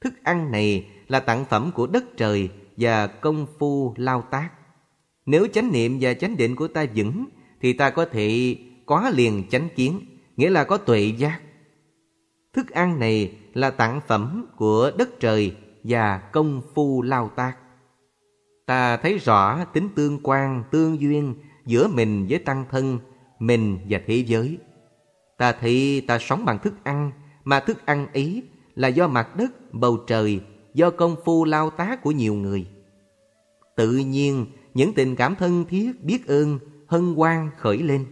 Thức 0.00 0.14
ăn 0.22 0.50
này 0.50 0.86
là 1.08 1.20
tặng 1.20 1.44
phẩm 1.44 1.70
của 1.74 1.86
đất 1.86 2.04
trời 2.16 2.48
và 2.76 3.06
công 3.06 3.46
phu 3.58 3.94
lao 3.96 4.22
tác. 4.30 4.50
Nếu 5.26 5.46
chánh 5.52 5.72
niệm 5.72 5.98
và 6.00 6.14
chánh 6.14 6.36
định 6.36 6.56
của 6.56 6.68
ta 6.68 6.86
vững, 6.94 7.26
Thì 7.60 7.72
ta 7.72 7.90
có 7.90 8.04
thể 8.04 8.56
có 8.86 9.10
liền 9.14 9.44
chánh 9.50 9.68
kiến, 9.76 10.00
Nghĩa 10.36 10.50
là 10.50 10.64
có 10.64 10.76
tuệ 10.76 11.00
giác 11.18 11.40
Thức 12.52 12.70
ăn 12.70 12.98
này 12.98 13.32
là 13.54 13.70
tặng 13.70 14.00
phẩm 14.06 14.46
của 14.56 14.90
đất 14.98 15.20
trời 15.20 15.56
và 15.84 16.18
công 16.18 16.62
phu 16.74 17.02
lao 17.02 17.30
tác. 17.36 17.61
Ta 18.66 18.96
thấy 18.96 19.18
rõ 19.18 19.64
tính 19.64 19.88
tương 19.94 20.18
quan, 20.22 20.64
tương 20.70 21.00
duyên 21.00 21.34
giữa 21.66 21.88
mình 21.88 22.26
với 22.28 22.38
tăng 22.38 22.64
thân, 22.70 22.98
mình 23.38 23.78
và 23.88 24.00
thế 24.06 24.14
giới. 24.26 24.58
Ta 25.38 25.52
thấy 25.52 26.04
ta 26.06 26.18
sống 26.18 26.44
bằng 26.44 26.58
thức 26.58 26.74
ăn, 26.84 27.12
mà 27.44 27.60
thức 27.60 27.86
ăn 27.86 28.06
ấy 28.14 28.42
là 28.74 28.88
do 28.88 29.08
mặt 29.08 29.36
đất, 29.36 29.72
bầu 29.72 29.96
trời, 30.06 30.40
do 30.74 30.90
công 30.90 31.16
phu 31.24 31.44
lao 31.44 31.70
tác 31.70 32.02
của 32.02 32.10
nhiều 32.10 32.34
người. 32.34 32.66
Tự 33.76 33.96
nhiên, 33.96 34.46
những 34.74 34.94
tình 34.94 35.16
cảm 35.16 35.34
thân 35.34 35.64
thiết, 35.64 36.04
biết 36.04 36.26
ơn, 36.26 36.58
hân 36.86 37.14
hoan 37.14 37.50
khởi 37.58 37.78
lên. 37.78 38.06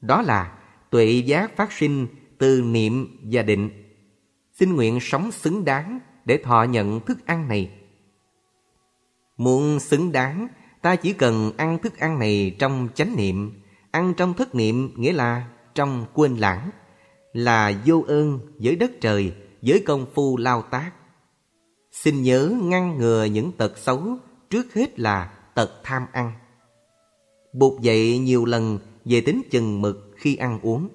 Đó 0.00 0.22
là 0.22 0.58
tuệ 0.90 1.22
giác 1.26 1.56
phát 1.56 1.72
sinh 1.72 2.06
từ 2.38 2.62
niệm 2.62 3.18
và 3.22 3.42
định. 3.42 3.70
Xin 4.52 4.76
nguyện 4.76 4.98
sống 5.00 5.30
xứng 5.30 5.64
đáng 5.64 6.00
để 6.24 6.40
thọ 6.44 6.62
nhận 6.62 7.00
thức 7.00 7.26
ăn 7.26 7.48
này. 7.48 7.77
Muốn 9.38 9.80
xứng 9.80 10.12
đáng, 10.12 10.48
ta 10.82 10.96
chỉ 10.96 11.12
cần 11.12 11.52
ăn 11.56 11.78
thức 11.78 11.98
ăn 11.98 12.18
này 12.18 12.56
trong 12.58 12.88
chánh 12.94 13.16
niệm, 13.16 13.62
ăn 13.90 14.14
trong 14.16 14.34
thất 14.34 14.54
niệm 14.54 14.92
nghĩa 14.96 15.12
là 15.12 15.48
trong 15.74 16.06
quên 16.14 16.36
lãng, 16.36 16.70
là 17.32 17.72
vô 17.86 18.04
ơn 18.08 18.38
với 18.58 18.76
đất 18.76 18.90
trời, 19.00 19.32
với 19.62 19.82
công 19.86 20.06
phu 20.14 20.36
lao 20.36 20.62
tác. 20.62 20.90
Xin 21.92 22.22
nhớ 22.22 22.52
ngăn 22.62 22.98
ngừa 22.98 23.24
những 23.24 23.52
tật 23.52 23.78
xấu, 23.78 24.16
trước 24.50 24.74
hết 24.74 25.00
là 25.00 25.32
tật 25.54 25.70
tham 25.84 26.02
ăn. 26.12 26.32
Buộc 27.52 27.80
dậy 27.80 28.18
nhiều 28.18 28.44
lần 28.44 28.78
về 29.04 29.20
tính 29.20 29.42
chừng 29.50 29.82
mực 29.82 30.14
khi 30.16 30.36
ăn 30.36 30.60
uống. 30.62 30.88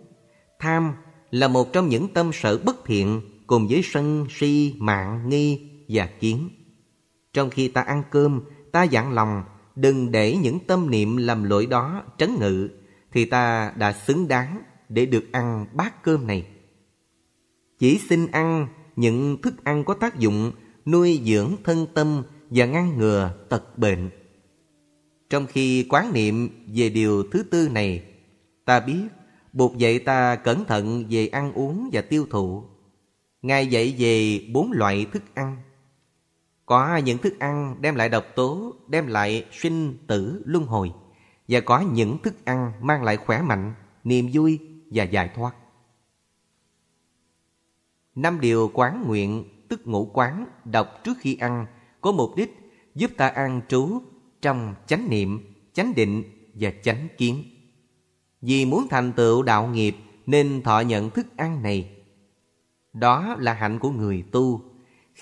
Tham 0.60 0.94
là 1.32 1.48
một 1.48 1.74
trong 1.74 1.90
những 1.90 2.08
tâm 2.08 2.32
sở 2.34 2.58
bất 2.58 2.86
thiện 2.86 3.22
cùng 3.48 3.68
với 3.68 3.82
sân, 3.84 4.26
si, 4.30 4.76
mạng, 4.78 5.30
nghi 5.30 5.70
và 5.90 6.10
kiến. 6.20 6.50
Trong 7.34 7.50
khi 7.50 7.68
ta 7.68 7.82
ăn 7.82 8.04
cơm, 8.12 8.42
ta 8.72 8.84
dặn 8.84 9.12
lòng 9.12 9.44
đừng 9.76 10.12
để 10.12 10.38
những 10.38 10.60
tâm 10.68 10.90
niệm 10.90 11.18
lầm 11.18 11.44
lỗi 11.44 11.66
đó 11.66 12.04
trấn 12.18 12.36
ngự, 12.40 12.70
thì 13.12 13.26
ta 13.26 13.74
đã 13.78 13.94
xứng 13.94 14.28
đáng 14.28 14.64
để 14.90 15.06
được 15.06 15.32
ăn 15.32 15.66
bát 15.74 16.04
cơm 16.04 16.28
này. 16.28 16.48
Chỉ 17.80 18.00
xin 18.10 18.28
ăn 18.32 18.68
những 18.96 19.42
thức 19.42 19.64
ăn 19.64 19.84
có 19.84 19.94
tác 19.94 20.20
dụng 20.20 20.52
nuôi 20.86 21.22
dưỡng 21.26 21.56
thân 21.64 21.88
tâm 21.94 22.24
và 22.50 22.66
ngăn 22.66 22.98
ngừa 22.98 23.34
tật 23.50 23.78
bệnh. 23.78 24.10
Trong 25.30 25.46
khi 25.48 25.86
quán 25.90 26.14
niệm 26.14 26.50
về 26.76 26.90
điều 26.90 27.24
thứ 27.32 27.44
tư 27.44 27.70
này, 27.70 28.04
ta 28.66 28.80
biết 28.80 29.04
buộc 29.54 29.78
dạy 29.78 30.00
ta 30.00 30.36
cẩn 30.36 30.66
thận 30.66 31.06
về 31.10 31.28
ăn 31.28 31.54
uống 31.54 31.90
và 31.94 32.02
tiêu 32.02 32.28
thụ. 32.30 32.64
Ngài 33.42 33.68
dạy 33.68 33.96
về 33.98 34.40
bốn 34.54 34.72
loại 34.72 35.06
thức 35.14 35.24
ăn. 35.34 35.58
Có 36.66 36.98
những 36.98 37.18
thức 37.18 37.40
ăn 37.40 37.76
đem 37.82 37.96
lại 37.96 38.10
độc 38.10 38.26
tố, 38.36 38.74
đem 38.88 39.08
lại 39.08 39.46
sinh 39.52 39.98
tử 40.08 40.42
luân 40.46 40.66
hồi. 40.66 40.92
Và 41.48 41.60
có 41.60 41.80
những 41.80 42.18
thức 42.18 42.46
ăn 42.46 42.72
mang 42.82 43.04
lại 43.04 43.18
khỏe 43.18 43.42
mạnh, 43.42 43.74
niềm 44.04 44.30
vui 44.34 44.60
và 44.92 45.04
giải 45.04 45.30
thoát. 45.36 45.56
Năm 48.16 48.40
điều 48.40 48.72
quán 48.74 49.04
nguyện, 49.08 49.44
tức 49.70 49.88
ngũ 49.88 50.10
quán, 50.14 50.46
đọc 50.66 50.88
trước 51.04 51.18
khi 51.20 51.36
ăn, 51.36 51.66
có 52.02 52.12
mục 52.12 52.36
đích 52.36 52.58
giúp 52.96 53.12
ta 53.18 53.28
ăn 53.28 53.62
trú 53.68 54.02
trong 54.42 54.76
chánh 54.88 55.10
niệm, 55.10 55.54
chánh 55.74 55.94
định 55.96 56.24
và 56.54 56.72
chánh 56.84 57.08
kiến. 57.18 57.44
Vì 58.42 58.66
muốn 58.66 58.88
thành 58.90 59.14
tựu 59.14 59.44
đạo 59.44 59.68
nghiệp 59.68 59.96
nên 60.26 60.62
thọ 60.62 60.80
nhận 60.80 61.10
thức 61.10 61.28
ăn 61.38 61.64
này 61.64 62.04
đó 62.94 63.36
là 63.40 63.54
hạnh 63.54 63.80
của 63.80 63.90
người 63.90 64.24
tu. 64.32 64.62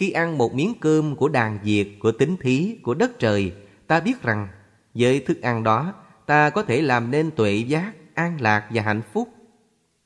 Khi 0.02 0.12
ăn 0.12 0.38
một 0.38 0.54
miếng 0.54 0.74
cơm 0.80 1.16
của 1.16 1.30
đàn 1.30 1.60
diệt, 1.64 1.88
của 2.00 2.12
tính 2.12 2.38
thí, 2.42 2.78
của 2.84 2.94
đất 2.94 3.20
trời, 3.20 3.54
ta 3.88 4.00
biết 4.00 4.22
rằng 4.22 4.48
với 4.94 5.20
thức 5.20 5.42
ăn 5.42 5.64
đó 5.64 5.94
ta 6.26 6.50
có 6.50 6.64
thể 6.64 6.82
làm 6.82 7.12
nên 7.12 7.32
tuệ 7.32 7.56
giác, 7.56 7.94
an 8.14 8.42
lạc 8.42 8.68
và 8.70 8.82
hạnh 8.82 9.02
phúc. 9.14 9.30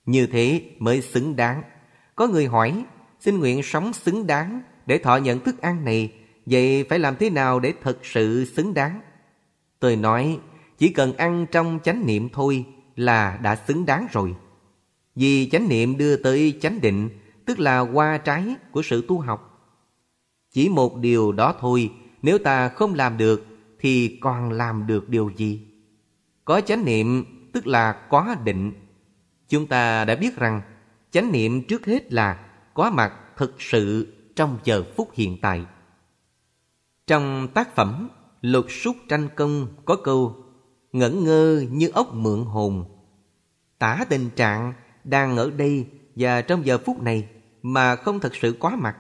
Như 0.06 0.28
thế 0.28 0.62
mới 0.80 1.02
xứng 1.02 1.36
đáng. 1.36 1.62
Có 2.16 2.28
người 2.28 2.46
hỏi, 2.46 2.86
xin 3.20 3.40
nguyện 3.40 3.64
sống 3.64 3.94
xứng 3.94 4.28
đáng 4.28 4.62
để 4.86 4.98
thọ 4.98 5.18
nhận 5.18 5.40
thức 5.40 5.62
ăn 5.62 5.86
này, 5.86 6.12
vậy 6.46 6.86
phải 6.90 7.00
làm 7.00 7.16
thế 7.16 7.30
nào 7.30 7.60
để 7.60 7.74
thật 7.84 7.98
sự 8.04 8.46
xứng 8.46 8.74
đáng? 8.74 9.02
Tôi 9.80 9.96
nói, 9.96 10.40
chỉ 10.78 10.90
cần 10.90 11.18
ăn 11.18 11.46
trong 11.52 11.80
chánh 11.84 12.06
niệm 12.06 12.30
thôi 12.34 12.66
là 12.96 13.40
đã 13.44 13.56
xứng 13.68 13.86
đáng 13.86 14.08
rồi. 14.12 14.36
Vì 15.16 15.50
chánh 15.50 15.70
niệm 15.70 15.98
đưa 15.98 16.16
tới 16.16 16.58
chánh 16.62 16.82
định 16.82 17.10
tức 17.46 17.60
là 17.60 17.80
qua 17.80 18.18
trái 18.18 18.56
của 18.72 18.82
sự 18.82 19.06
tu 19.08 19.20
học. 19.20 19.52
Chỉ 20.56 20.70
một 20.70 20.98
điều 20.98 21.32
đó 21.32 21.56
thôi, 21.60 21.92
nếu 22.22 22.38
ta 22.38 22.70
không 22.70 22.94
làm 22.94 23.18
được 23.18 23.46
thì 23.80 24.18
còn 24.22 24.52
làm 24.52 24.88
được 24.88 25.10
điều 25.10 25.32
gì? 25.36 25.62
Có 26.46 26.62
chánh 26.62 26.86
niệm 26.86 27.26
tức 27.54 27.68
là 27.68 28.08
có 28.10 28.36
định. 28.44 28.74
Chúng 29.50 29.68
ta 29.68 30.06
đã 30.06 30.16
biết 30.16 30.38
rằng 30.38 30.62
chánh 31.12 31.32
niệm 31.32 31.64
trước 31.64 31.86
hết 31.86 32.14
là 32.14 32.46
có 32.74 32.90
mặt 32.90 33.14
thực 33.38 33.62
sự 33.62 34.14
trong 34.36 34.58
giờ 34.64 34.84
phút 34.98 35.10
hiện 35.14 35.38
tại. 35.42 35.66
Trong 37.08 37.48
tác 37.54 37.76
phẩm 37.76 38.10
Lục 38.42 38.66
súc 38.70 38.96
tranh 39.10 39.30
công 39.36 39.68
có 39.86 39.96
câu 40.04 40.36
Ngẩn 40.92 41.24
ngơ 41.24 41.66
như 41.72 41.90
ốc 41.90 42.14
mượn 42.14 42.46
hồn 42.46 42.86
Tả 43.80 44.06
tình 44.10 44.30
trạng 44.36 44.74
đang 45.04 45.38
ở 45.38 45.52
đây 45.52 45.88
và 46.16 46.42
trong 46.42 46.66
giờ 46.66 46.78
phút 46.86 47.02
này 47.02 47.28
mà 47.62 47.96
không 47.96 48.20
thật 48.20 48.36
sự 48.36 48.56
có 48.60 48.70
mặt. 48.70 48.98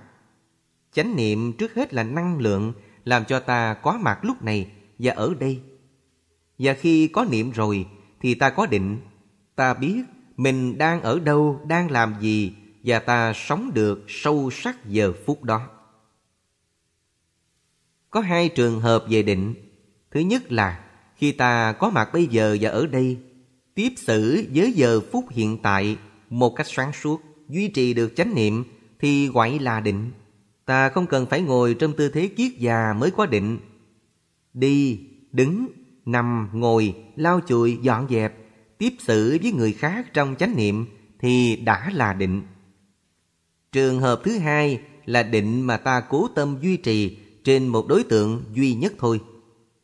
Chánh 0.95 1.15
niệm 1.15 1.53
trước 1.53 1.73
hết 1.73 1.93
là 1.93 2.03
năng 2.03 2.37
lượng 2.37 2.73
làm 3.05 3.25
cho 3.25 3.39
ta 3.39 3.73
có 3.73 3.97
mặt 4.01 4.19
lúc 4.21 4.43
này 4.43 4.71
và 4.99 5.13
ở 5.13 5.33
đây. 5.39 5.61
Và 6.59 6.73
khi 6.73 7.07
có 7.07 7.25
niệm 7.31 7.51
rồi 7.51 7.85
thì 8.21 8.35
ta 8.35 8.49
có 8.49 8.65
định, 8.65 8.97
ta 9.55 9.73
biết 9.73 10.03
mình 10.37 10.77
đang 10.77 11.01
ở 11.01 11.19
đâu, 11.19 11.61
đang 11.67 11.91
làm 11.91 12.15
gì 12.21 12.53
và 12.83 12.99
ta 12.99 13.33
sống 13.35 13.71
được 13.73 14.05
sâu 14.07 14.49
sắc 14.51 14.85
giờ 14.85 15.13
phút 15.25 15.43
đó. 15.43 15.67
Có 18.09 18.21
hai 18.21 18.49
trường 18.49 18.79
hợp 18.79 19.05
về 19.09 19.23
định. 19.23 19.53
Thứ 20.11 20.19
nhất 20.19 20.51
là 20.51 20.83
khi 21.15 21.31
ta 21.31 21.71
có 21.71 21.89
mặt 21.89 22.09
bây 22.13 22.27
giờ 22.27 22.57
và 22.61 22.69
ở 22.69 22.87
đây, 22.87 23.17
tiếp 23.73 23.93
xử 23.97 24.47
với 24.53 24.71
giờ 24.71 25.01
phút 25.11 25.25
hiện 25.29 25.57
tại 25.63 25.97
một 26.29 26.55
cách 26.55 26.67
sáng 26.69 26.91
suốt 26.93 27.21
duy 27.49 27.67
trì 27.67 27.93
được 27.93 28.13
chánh 28.15 28.35
niệm 28.35 28.63
thì 28.99 29.27
gọi 29.27 29.59
là 29.59 29.79
định. 29.79 30.11
Ta 30.65 30.89
không 30.89 31.07
cần 31.07 31.25
phải 31.25 31.41
ngồi 31.41 31.74
trong 31.74 31.93
tư 31.93 32.10
thế 32.10 32.27
kiết 32.27 32.51
già 32.57 32.93
mới 32.93 33.12
có 33.12 33.25
định. 33.25 33.60
Đi, 34.53 35.00
đứng, 35.31 35.67
nằm, 36.05 36.50
ngồi, 36.53 36.95
lau 37.15 37.39
chùi, 37.48 37.77
dọn 37.81 38.07
dẹp, 38.10 38.34
tiếp 38.77 38.89
xử 39.00 39.38
với 39.43 39.51
người 39.51 39.74
khác 39.74 40.13
trong 40.13 40.36
chánh 40.39 40.55
niệm 40.55 40.86
thì 41.19 41.55
đã 41.55 41.89
là 41.93 42.13
định. 42.13 42.41
Trường 43.72 44.00
hợp 44.00 44.22
thứ 44.24 44.38
hai 44.38 44.81
là 45.05 45.24
định 45.24 45.62
mà 45.62 45.77
ta 45.77 46.01
cố 46.10 46.27
tâm 46.36 46.57
duy 46.62 46.77
trì 46.77 47.17
trên 47.43 47.67
một 47.67 47.88
đối 47.88 48.03
tượng 48.03 48.43
duy 48.53 48.74
nhất 48.74 48.93
thôi. 48.98 49.22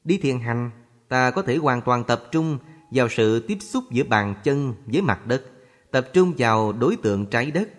Đi 0.03 0.17
thiền 0.17 0.39
hành, 0.39 0.71
ta 1.07 1.31
có 1.31 1.41
thể 1.41 1.57
hoàn 1.57 1.81
toàn 1.81 2.03
tập 2.03 2.23
trung 2.31 2.57
vào 2.91 3.09
sự 3.09 3.39
tiếp 3.39 3.57
xúc 3.61 3.83
giữa 3.91 4.03
bàn 4.03 4.35
chân 4.43 4.73
với 4.85 5.01
mặt 5.01 5.27
đất 5.27 5.43
tập 5.91 6.07
trung 6.13 6.33
vào 6.37 6.71
đối 6.71 6.95
tượng 6.95 7.25
trái 7.25 7.51
đất. 7.51 7.69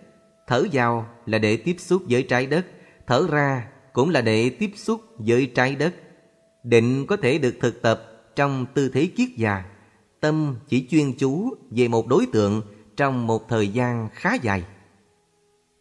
Thở 0.47 0.65
vào 0.73 1.07
là 1.27 1.39
để 1.39 1.57
tiếp 1.57 1.77
xúc 1.79 2.03
với 2.09 2.23
trái 2.23 2.47
đất, 2.47 2.67
thở 3.13 3.27
ra 3.31 3.69
cũng 3.93 4.11
là 4.11 4.21
để 4.21 4.51
tiếp 4.51 4.71
xúc 4.75 5.01
với 5.19 5.53
trái 5.55 5.77
đất. 5.77 5.95
Định 6.65 7.07
có 7.07 7.17
thể 7.17 7.39
được 7.39 7.55
thực 7.61 7.83
tập 7.83 8.03
trong 8.37 8.67
tư 8.75 8.89
thế 8.89 9.11
kiết 9.17 9.29
già. 9.37 9.65
Tâm 10.21 10.57
chỉ 10.69 10.87
chuyên 10.91 11.13
chú 11.19 11.55
về 11.71 11.89
một 11.89 12.07
đối 12.07 12.27
tượng 12.33 12.63
trong 12.97 13.27
một 13.27 13.49
thời 13.49 13.69
gian 13.69 14.09
khá 14.13 14.35
dài. 14.35 14.65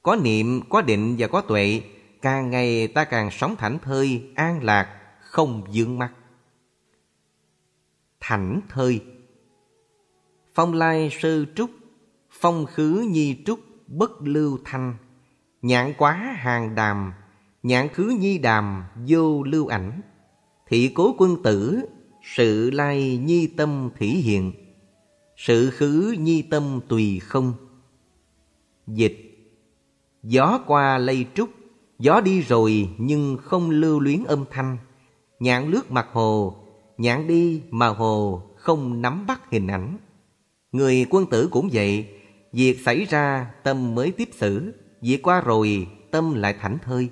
Có 0.04 0.16
niệm, 0.16 0.62
có 0.70 0.82
định 0.82 1.16
và 1.20 1.28
có 1.28 1.42
tuệ, 1.42 1.82
càng 2.22 2.50
ngày 2.50 2.88
ta 2.88 3.04
càng 3.04 3.32
sống 3.32 3.56
thảnh 3.56 3.80
thơi, 3.80 4.32
an 4.36 4.64
lạc, 4.64 4.98
không 5.20 5.64
dương 5.72 6.00
mắt. 6.00 6.12
Thảnh 8.20 8.62
thơi 8.70 9.02
Phong 10.54 10.74
lai 10.74 11.10
sư 11.20 11.46
trúc 11.56 11.70
Phong 12.32 12.66
khứ 12.66 13.08
nhi 13.10 13.44
trúc 13.46 13.60
bất 13.88 14.12
lưu 14.22 14.60
thanh 14.66 14.98
Nhãn 15.62 15.94
quá 15.98 16.36
hàng 16.38 16.76
đàm 16.76 17.14
Nhãn 17.64 17.88
khứ 17.88 18.16
nhi 18.20 18.38
đàm 18.38 18.84
vô 19.08 19.44
lưu 19.44 19.68
ảnh. 19.68 20.02
Thị 20.68 20.92
cố 20.96 21.16
quân 21.18 21.44
tử, 21.44 21.80
Sự 22.24 22.72
lai 22.72 23.18
nhi 23.18 23.48
tâm 23.48 23.90
thủy 24.00 24.08
hiện 24.08 24.52
Sự 25.38 25.70
khứ 25.70 26.16
nhi 26.20 26.42
tâm 26.42 26.80
tùy 26.88 27.20
không. 27.20 27.54
Dịch. 28.88 29.18
Gió 30.24 30.60
qua 30.68 30.98
lây 30.98 31.26
trúc, 31.36 31.50
Gió 32.00 32.22
đi 32.22 32.42
rồi 32.42 32.90
nhưng 32.98 33.38
không 33.42 33.70
lưu 33.70 34.00
luyến 34.00 34.24
âm 34.24 34.46
thanh. 34.52 34.78
Nhãn 35.40 35.72
lướt 35.72 35.92
mặt 35.92 36.08
hồ, 36.12 36.56
Nhãn 36.98 37.28
đi 37.28 37.62
mà 37.70 37.88
hồ 37.88 38.44
không 38.56 39.02
nắm 39.02 39.26
bắt 39.28 39.52
hình 39.52 39.68
ảnh. 39.68 39.98
Người 40.72 41.06
quân 41.10 41.26
tử 41.26 41.48
cũng 41.52 41.70
vậy, 41.74 42.08
Việc 42.54 42.80
xảy 42.86 43.06
ra 43.06 43.52
tâm 43.64 43.96
mới 43.96 44.12
tiếp 44.12 44.30
xử, 44.32 44.74
Việc 45.02 45.22
qua 45.22 45.42
rồi 45.42 45.88
tâm 46.12 46.34
lại 46.34 46.56
thảnh 46.62 46.78
thơi. 46.84 47.10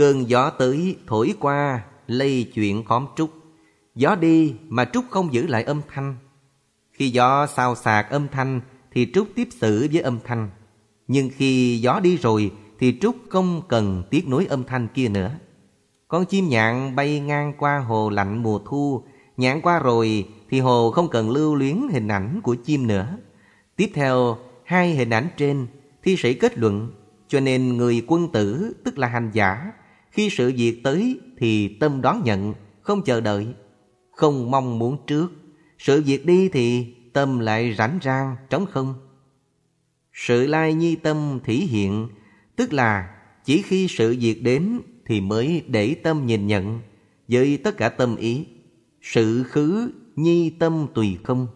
Cơn 0.00 0.30
gió 0.30 0.50
tới 0.50 0.96
thổi 1.06 1.34
qua 1.40 1.84
Lây 2.06 2.50
chuyện 2.54 2.84
khóm 2.84 3.06
trúc. 3.16 3.30
Gió 3.94 4.14
đi 4.14 4.54
mà 4.68 4.84
trúc 4.84 5.04
không 5.10 5.32
giữ 5.32 5.46
lại 5.46 5.62
âm 5.62 5.80
thanh. 5.88 6.16
Khi 6.92 7.10
gió 7.10 7.46
sao 7.46 7.74
sạc 7.74 8.10
âm 8.10 8.28
thanh 8.28 8.60
Thì 8.92 9.10
trúc 9.14 9.28
tiếp 9.34 9.48
xử 9.60 9.88
với 9.92 10.02
âm 10.02 10.18
thanh. 10.24 10.50
Nhưng 11.08 11.30
khi 11.34 11.78
gió 11.78 12.00
đi 12.02 12.16
rồi 12.16 12.50
Thì 12.78 12.98
trúc 13.00 13.16
không 13.28 13.62
cần 13.68 14.02
tiếc 14.10 14.28
nối 14.28 14.46
âm 14.46 14.64
thanh 14.64 14.88
kia 14.94 15.08
nữa. 15.08 15.30
Con 16.08 16.24
chim 16.24 16.48
nhạn 16.48 16.96
bay 16.96 17.20
ngang 17.20 17.52
qua 17.58 17.78
hồ 17.78 18.10
lạnh 18.10 18.42
mùa 18.42 18.58
thu. 18.58 19.04
Nhạn 19.36 19.60
qua 19.60 19.78
rồi 19.78 20.28
thì 20.50 20.60
hồ 20.60 20.90
không 20.90 21.08
cần 21.08 21.30
lưu 21.30 21.54
luyến 21.54 21.88
hình 21.92 22.08
ảnh 22.08 22.40
của 22.42 22.54
chim 22.54 22.86
nữa. 22.86 23.18
Tiếp 23.76 23.90
theo, 23.94 24.38
hai 24.64 24.94
hình 24.94 25.10
ảnh 25.10 25.28
trên, 25.36 25.66
thi 26.02 26.16
sĩ 26.16 26.34
kết 26.34 26.58
luận, 26.58 26.90
cho 27.28 27.40
nên 27.40 27.76
người 27.76 28.04
quân 28.06 28.32
tử 28.32 28.72
tức 28.84 28.98
là 28.98 29.06
hành 29.06 29.30
giả, 29.32 29.72
khi 30.10 30.30
sự 30.30 30.52
việc 30.56 30.80
tới 30.84 31.20
thì 31.38 31.76
tâm 31.80 32.02
đón 32.02 32.22
nhận, 32.24 32.54
không 32.80 33.02
chờ 33.04 33.20
đợi, 33.20 33.46
không 34.10 34.50
mong 34.50 34.78
muốn 34.78 34.96
trước. 35.06 35.32
Sự 35.78 36.02
việc 36.02 36.26
đi 36.26 36.48
thì 36.48 36.94
tâm 37.12 37.38
lại 37.38 37.74
rảnh 37.78 37.98
rang, 38.02 38.36
trống 38.50 38.66
không. 38.66 38.94
Sự 40.12 40.46
lai 40.46 40.74
nhi 40.74 40.96
tâm 40.96 41.38
thể 41.44 41.54
hiện, 41.54 42.08
tức 42.56 42.72
là 42.72 43.16
chỉ 43.44 43.62
khi 43.62 43.88
sự 43.88 44.16
việc 44.20 44.42
đến 44.42 44.80
thì 45.06 45.20
mới 45.20 45.64
để 45.66 45.94
tâm 45.94 46.26
nhìn 46.26 46.46
nhận 46.46 46.80
với 47.28 47.56
tất 47.56 47.76
cả 47.76 47.88
tâm 47.88 48.16
ý. 48.16 48.46
Sự 49.02 49.42
khứ 49.42 49.92
nhi 50.16 50.50
tâm 50.50 50.86
tùy 50.94 51.18
không 51.24 51.46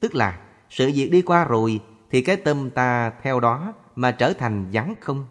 Tức 0.00 0.14
là 0.14 0.40
sự 0.70 0.90
việc 0.94 1.10
đi 1.10 1.22
qua 1.22 1.44
rồi 1.44 1.80
Thì 2.10 2.22
cái 2.22 2.36
tâm 2.36 2.70
ta 2.70 3.12
theo 3.22 3.40
đó 3.40 3.74
mà 3.96 4.10
trở 4.10 4.32
thành 4.32 4.70
vắng 4.72 4.94
không 5.00 5.26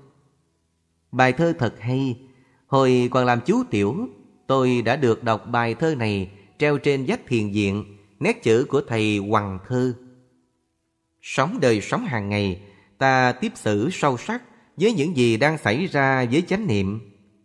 Bài 1.11 1.33
thơ 1.33 1.53
thật 1.59 1.79
hay 1.79 2.19
Hồi 2.67 3.09
còn 3.11 3.25
làm 3.25 3.39
chú 3.45 3.63
tiểu, 3.69 4.09
Tôi 4.47 4.81
đã 4.81 4.95
được 4.95 5.23
đọc 5.23 5.45
bài 5.51 5.75
thơ 5.75 5.95
này 5.95 6.31
Treo 6.59 6.77
trên 6.77 7.05
vách 7.07 7.27
thiền 7.27 7.51
viện, 7.51 7.97
Nét 8.19 8.43
chữ 8.43 8.65
của 8.69 8.81
thầy 8.87 9.17
Hoàng 9.17 9.59
Thơ. 9.67 9.93
Sống 11.21 11.59
đời 11.61 11.81
sống 11.81 12.05
hàng 12.05 12.29
ngày, 12.29 12.61
Ta 12.97 13.31
tiếp 13.31 13.51
xử 13.55 13.89
sâu 13.91 14.17
sắc 14.17 14.43
Với 14.77 14.93
những 14.93 15.17
gì 15.17 15.37
đang 15.37 15.57
xảy 15.57 15.85
ra 15.85 16.25
với 16.31 16.41
chánh 16.41 16.67
niệm. 16.67 16.99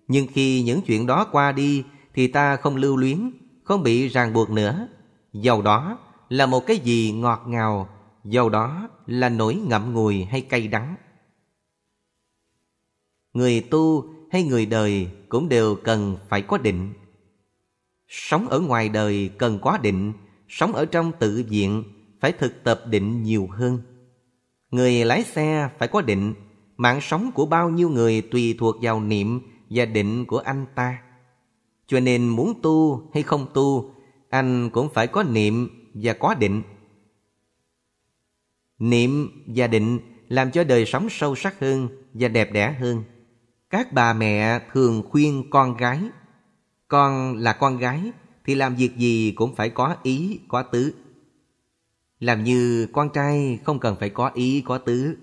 Nhưng 0.08 0.26
khi 0.32 0.62
những 0.62 0.82
chuyện 0.82 1.06
đó 1.06 1.26
qua 1.32 1.52
đi, 1.52 1.84
Thì 2.14 2.26
ta 2.26 2.56
không 2.56 2.76
lưu 2.76 2.96
luyến, 2.96 3.30
Không 3.64 3.82
bị 3.82 4.08
ràng 4.08 4.32
buộc 4.32 4.50
nữa. 4.50 4.88
Dầu 5.32 5.62
đó 5.62 5.98
là 6.28 6.46
một 6.46 6.66
cái 6.66 6.76
gì 6.78 7.12
ngọt 7.12 7.42
ngào, 7.46 7.88
Dầu 8.24 8.48
đó 8.48 8.88
là 9.06 9.28
nỗi 9.28 9.54
ngậm 9.54 9.92
ngùi 9.92 10.24
hay 10.24 10.40
cay 10.40 10.68
đắng. 10.68 10.94
Người 13.32 13.60
tu 13.60 14.11
hay 14.32 14.44
người 14.44 14.66
đời 14.66 15.08
cũng 15.28 15.48
đều 15.48 15.74
cần 15.74 16.16
phải 16.28 16.42
có 16.42 16.58
định 16.58 16.92
Sống 18.08 18.48
ở 18.48 18.60
ngoài 18.60 18.88
đời 18.88 19.30
cần 19.38 19.58
có 19.62 19.78
định, 19.78 20.12
Sống 20.48 20.72
ở 20.72 20.84
trong 20.84 21.12
tự 21.18 21.44
viện 21.48 21.84
phải 22.20 22.32
thực 22.32 22.64
tập 22.64 22.82
định 22.86 23.22
nhiều 23.22 23.48
hơn 23.50 23.78
Người 24.70 25.04
lái 25.04 25.22
xe 25.22 25.68
phải 25.78 25.88
có 25.88 26.00
định, 26.00 26.34
Mạng 26.76 27.00
sống 27.00 27.30
của 27.34 27.46
bao 27.46 27.70
nhiêu 27.70 27.88
người 27.88 28.20
tùy 28.20 28.54
thuộc 28.58 28.76
vào 28.82 29.00
niệm 29.00 29.40
và 29.70 29.84
định 29.84 30.24
của 30.24 30.38
anh 30.38 30.66
ta 30.74 31.02
Cho 31.86 32.00
nên 32.00 32.28
muốn 32.28 32.60
tu 32.62 33.02
hay 33.14 33.22
không 33.22 33.46
tu, 33.54 33.94
anh 34.30 34.70
cũng 34.70 34.88
phải 34.94 35.06
có 35.06 35.22
niệm 35.22 35.68
và 35.94 36.12
có 36.12 36.34
định. 36.34 36.62
Niệm 38.78 39.28
và 39.46 39.66
định 39.66 39.98
làm 40.28 40.50
cho 40.50 40.64
đời 40.64 40.86
sống 40.86 41.08
sâu 41.10 41.34
sắc 41.34 41.60
hơn 41.60 41.88
và 42.14 42.28
đẹp 42.28 42.52
đẽ 42.52 42.76
hơn. 42.80 43.04
Các 43.72 43.92
bà 43.92 44.12
mẹ 44.12 44.60
thường 44.72 45.02
khuyên 45.10 45.50
con 45.50 45.76
gái, 45.76 46.00
con 46.88 47.36
là 47.36 47.52
con 47.52 47.78
gái 47.78 48.12
thì 48.44 48.54
làm 48.54 48.74
việc 48.74 48.96
gì 48.96 49.32
cũng 49.36 49.54
phải 49.54 49.70
có 49.70 49.96
ý, 50.02 50.40
có 50.48 50.62
tứ. 50.62 50.94
Làm 52.20 52.44
như 52.44 52.86
con 52.92 53.08
trai 53.14 53.58
không 53.64 53.78
cần 53.78 53.96
phải 54.00 54.10
có 54.10 54.30
ý, 54.34 54.62
có 54.66 54.78
tứ. 54.78 55.16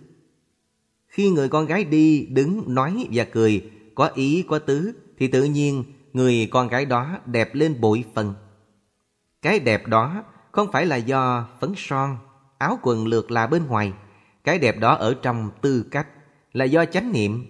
Khi 1.08 1.30
người 1.30 1.50
con 1.50 1.66
gái 1.66 1.84
đi, 1.84 2.26
đứng, 2.26 2.64
nói 2.68 3.08
và 3.12 3.24
cười, 3.24 3.72
có 3.96 4.10
ý, 4.16 4.46
có 4.48 4.60
tứ, 4.60 4.94
thì 5.18 5.28
tự 5.28 5.44
nhiên 5.44 5.84
người 6.14 6.48
con 6.52 6.68
gái 6.68 6.86
đó 6.86 7.18
đẹp 7.26 7.56
lên 7.56 7.82
bội 7.82 8.04
phần. 8.14 8.34
Cái 9.42 9.60
đẹp 9.60 9.88
đó 9.88 10.24
không 10.52 10.72
phải 10.72 10.86
là 10.86 10.96
do 10.96 11.48
phấn 11.60 11.74
son, 11.78 12.18
áo 12.58 12.80
quần 12.82 13.08
lượt 13.08 13.32
là 13.32 13.48
bên 13.48 13.68
ngoài. 13.68 13.94
Cái 14.44 14.60
đẹp 14.60 14.80
đó 14.80 14.96
ở 14.96 15.16
trong 15.22 15.52
tư 15.62 15.86
cách 15.92 16.08
là 16.54 16.66
do 16.66 16.86
chánh 16.86 17.12
niệm. 17.12 17.46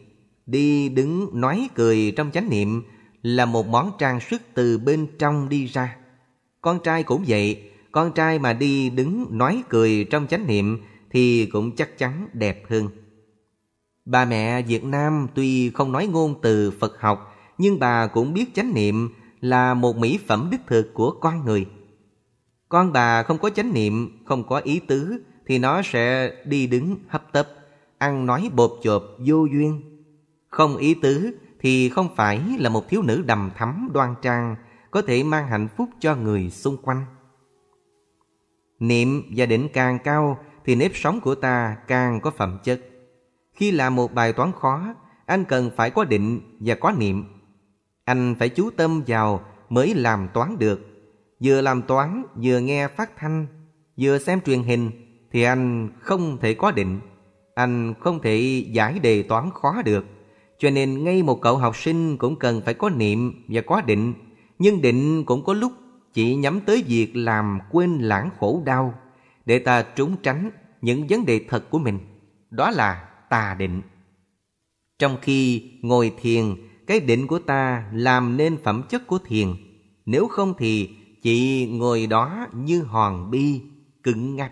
Đi 0.49 0.89
đứng 0.89 1.29
nói 1.41 1.69
cười 1.75 2.13
trong 2.15 2.31
chánh 2.31 2.49
niệm 2.49 2.83
là 3.21 3.45
một 3.45 3.67
món 3.67 3.91
trang 3.99 4.19
sức 4.19 4.41
từ 4.53 4.77
bên 4.77 5.07
trong 5.19 5.49
đi 5.49 5.65
ra. 5.65 5.95
Con 6.61 6.79
trai 6.83 7.03
cũng 7.03 7.23
vậy, 7.27 7.71
con 7.91 8.11
trai 8.13 8.39
mà 8.39 8.53
đi 8.53 8.89
đứng 8.89 9.25
nói 9.37 9.63
cười 9.69 10.07
trong 10.09 10.27
chánh 10.27 10.47
niệm 10.47 10.81
thì 11.11 11.45
cũng 11.45 11.75
chắc 11.75 11.97
chắn 11.97 12.27
đẹp 12.33 12.63
hơn. 12.69 12.89
Bà 14.05 14.25
mẹ 14.25 14.61
Việt 14.61 14.83
Nam 14.83 15.27
tuy 15.35 15.69
không 15.69 15.91
nói 15.91 16.07
ngôn 16.07 16.35
từ 16.41 16.71
Phật 16.71 16.99
học 16.99 17.35
nhưng 17.57 17.79
bà 17.79 18.07
cũng 18.07 18.33
biết 18.33 18.55
chánh 18.55 18.73
niệm 18.73 19.09
là 19.41 19.73
một 19.73 19.97
mỹ 19.97 20.19
phẩm 20.27 20.47
đích 20.51 20.67
thực 20.67 20.93
của 20.93 21.11
con 21.11 21.45
người. 21.45 21.65
Con 22.69 22.93
bà 22.93 23.23
không 23.23 23.37
có 23.37 23.49
chánh 23.49 23.73
niệm, 23.73 24.23
không 24.25 24.47
có 24.47 24.57
ý 24.57 24.79
tứ 24.79 25.23
thì 25.47 25.57
nó 25.59 25.81
sẽ 25.81 26.31
đi 26.45 26.67
đứng 26.67 26.95
hấp 27.07 27.33
tấp, 27.33 27.47
ăn 27.97 28.25
nói 28.25 28.49
bột 28.55 28.71
chộp 28.81 29.03
vô 29.25 29.45
duyên. 29.45 29.81
Không 30.49 30.77
ý 30.77 30.93
tứ 30.93 31.37
thì 31.59 31.89
không 31.89 32.09
phải 32.15 32.41
là 32.59 32.69
một 32.69 32.89
thiếu 32.89 33.01
nữ 33.01 33.23
đầm 33.25 33.51
thắm 33.55 33.89
đoan 33.93 34.15
trang 34.21 34.55
có 34.91 35.01
thể 35.01 35.23
mang 35.23 35.47
hạnh 35.47 35.67
phúc 35.77 35.89
cho 35.99 36.15
người 36.15 36.49
xung 36.49 36.77
quanh. 36.77 37.05
Niệm 38.79 39.23
và 39.35 39.45
định 39.45 39.67
càng 39.73 39.99
cao 40.03 40.39
thì 40.65 40.75
nếp 40.75 40.91
sống 40.95 41.21
của 41.21 41.35
ta 41.35 41.77
càng 41.87 42.21
có 42.21 42.31
phẩm 42.31 42.59
chất. 42.63 42.81
Khi 43.53 43.71
làm 43.71 43.95
một 43.95 44.13
bài 44.13 44.33
toán 44.33 44.51
khó, 44.51 44.93
anh 45.25 45.45
cần 45.45 45.71
phải 45.75 45.89
có 45.89 46.03
định 46.03 46.57
và 46.59 46.75
có 46.75 46.91
niệm. 46.91 47.25
Anh 48.05 48.35
phải 48.39 48.49
chú 48.49 48.69
tâm 48.69 49.03
vào 49.07 49.41
mới 49.69 49.95
làm 49.95 50.27
toán 50.33 50.59
được 50.59 50.79
Vừa 51.43 51.61
làm 51.61 51.81
toán 51.81 52.23
vừa 52.43 52.59
nghe 52.59 52.87
phát 52.87 53.11
thanh 53.17 53.47
Vừa 53.97 54.19
xem 54.19 54.41
truyền 54.41 54.63
hình 54.63 54.91
Thì 55.31 55.43
anh 55.43 55.89
không 55.99 56.37
thể 56.41 56.53
có 56.53 56.71
định 56.71 56.99
Anh 57.55 57.93
không 57.99 58.21
thể 58.21 58.65
giải 58.71 58.99
đề 58.99 59.23
toán 59.23 59.49
khó 59.53 59.81
được 59.81 60.05
cho 60.59 60.69
nên 60.69 61.03
ngay 61.03 61.23
một 61.23 61.41
cậu 61.41 61.57
học 61.57 61.75
sinh 61.77 62.17
cũng 62.17 62.35
cần 62.35 62.61
phải 62.65 62.73
có 62.73 62.89
niệm 62.89 63.45
và 63.47 63.61
có 63.61 63.81
định. 63.81 64.13
Nhưng 64.59 64.81
định 64.81 65.23
cũng 65.23 65.43
có 65.43 65.53
lúc 65.53 65.71
chỉ 66.13 66.35
nhắm 66.35 66.61
tới 66.61 66.83
việc 66.87 67.15
làm 67.15 67.59
quên 67.71 67.99
lãng 67.99 68.29
khổ 68.39 68.61
đau 68.65 68.93
Để 69.45 69.59
ta 69.59 69.81
trốn 69.81 70.15
tránh 70.23 70.51
những 70.81 71.07
vấn 71.09 71.25
đề 71.25 71.41
thật 71.49 71.69
của 71.69 71.79
mình. 71.79 71.99
Đó 72.49 72.71
là 72.71 73.09
tà 73.29 73.55
định. 73.59 73.81
Trong 74.99 75.17
khi 75.21 75.71
ngồi 75.81 76.11
thiền 76.21 76.55
Cái 76.87 76.99
định 76.99 77.27
của 77.27 77.39
ta 77.39 77.89
làm 77.93 78.37
nên 78.37 78.57
phẩm 78.63 78.83
chất 78.89 79.07
của 79.07 79.19
thiền. 79.25 79.47
Nếu 80.05 80.27
không 80.27 80.53
thì 80.57 80.89
Chị 81.21 81.67
ngồi 81.71 82.07
đó 82.07 82.47
như 82.53 82.83
hòn 82.83 83.31
bi, 83.31 83.61
cứng 84.03 84.35
ngắc. 84.35 84.51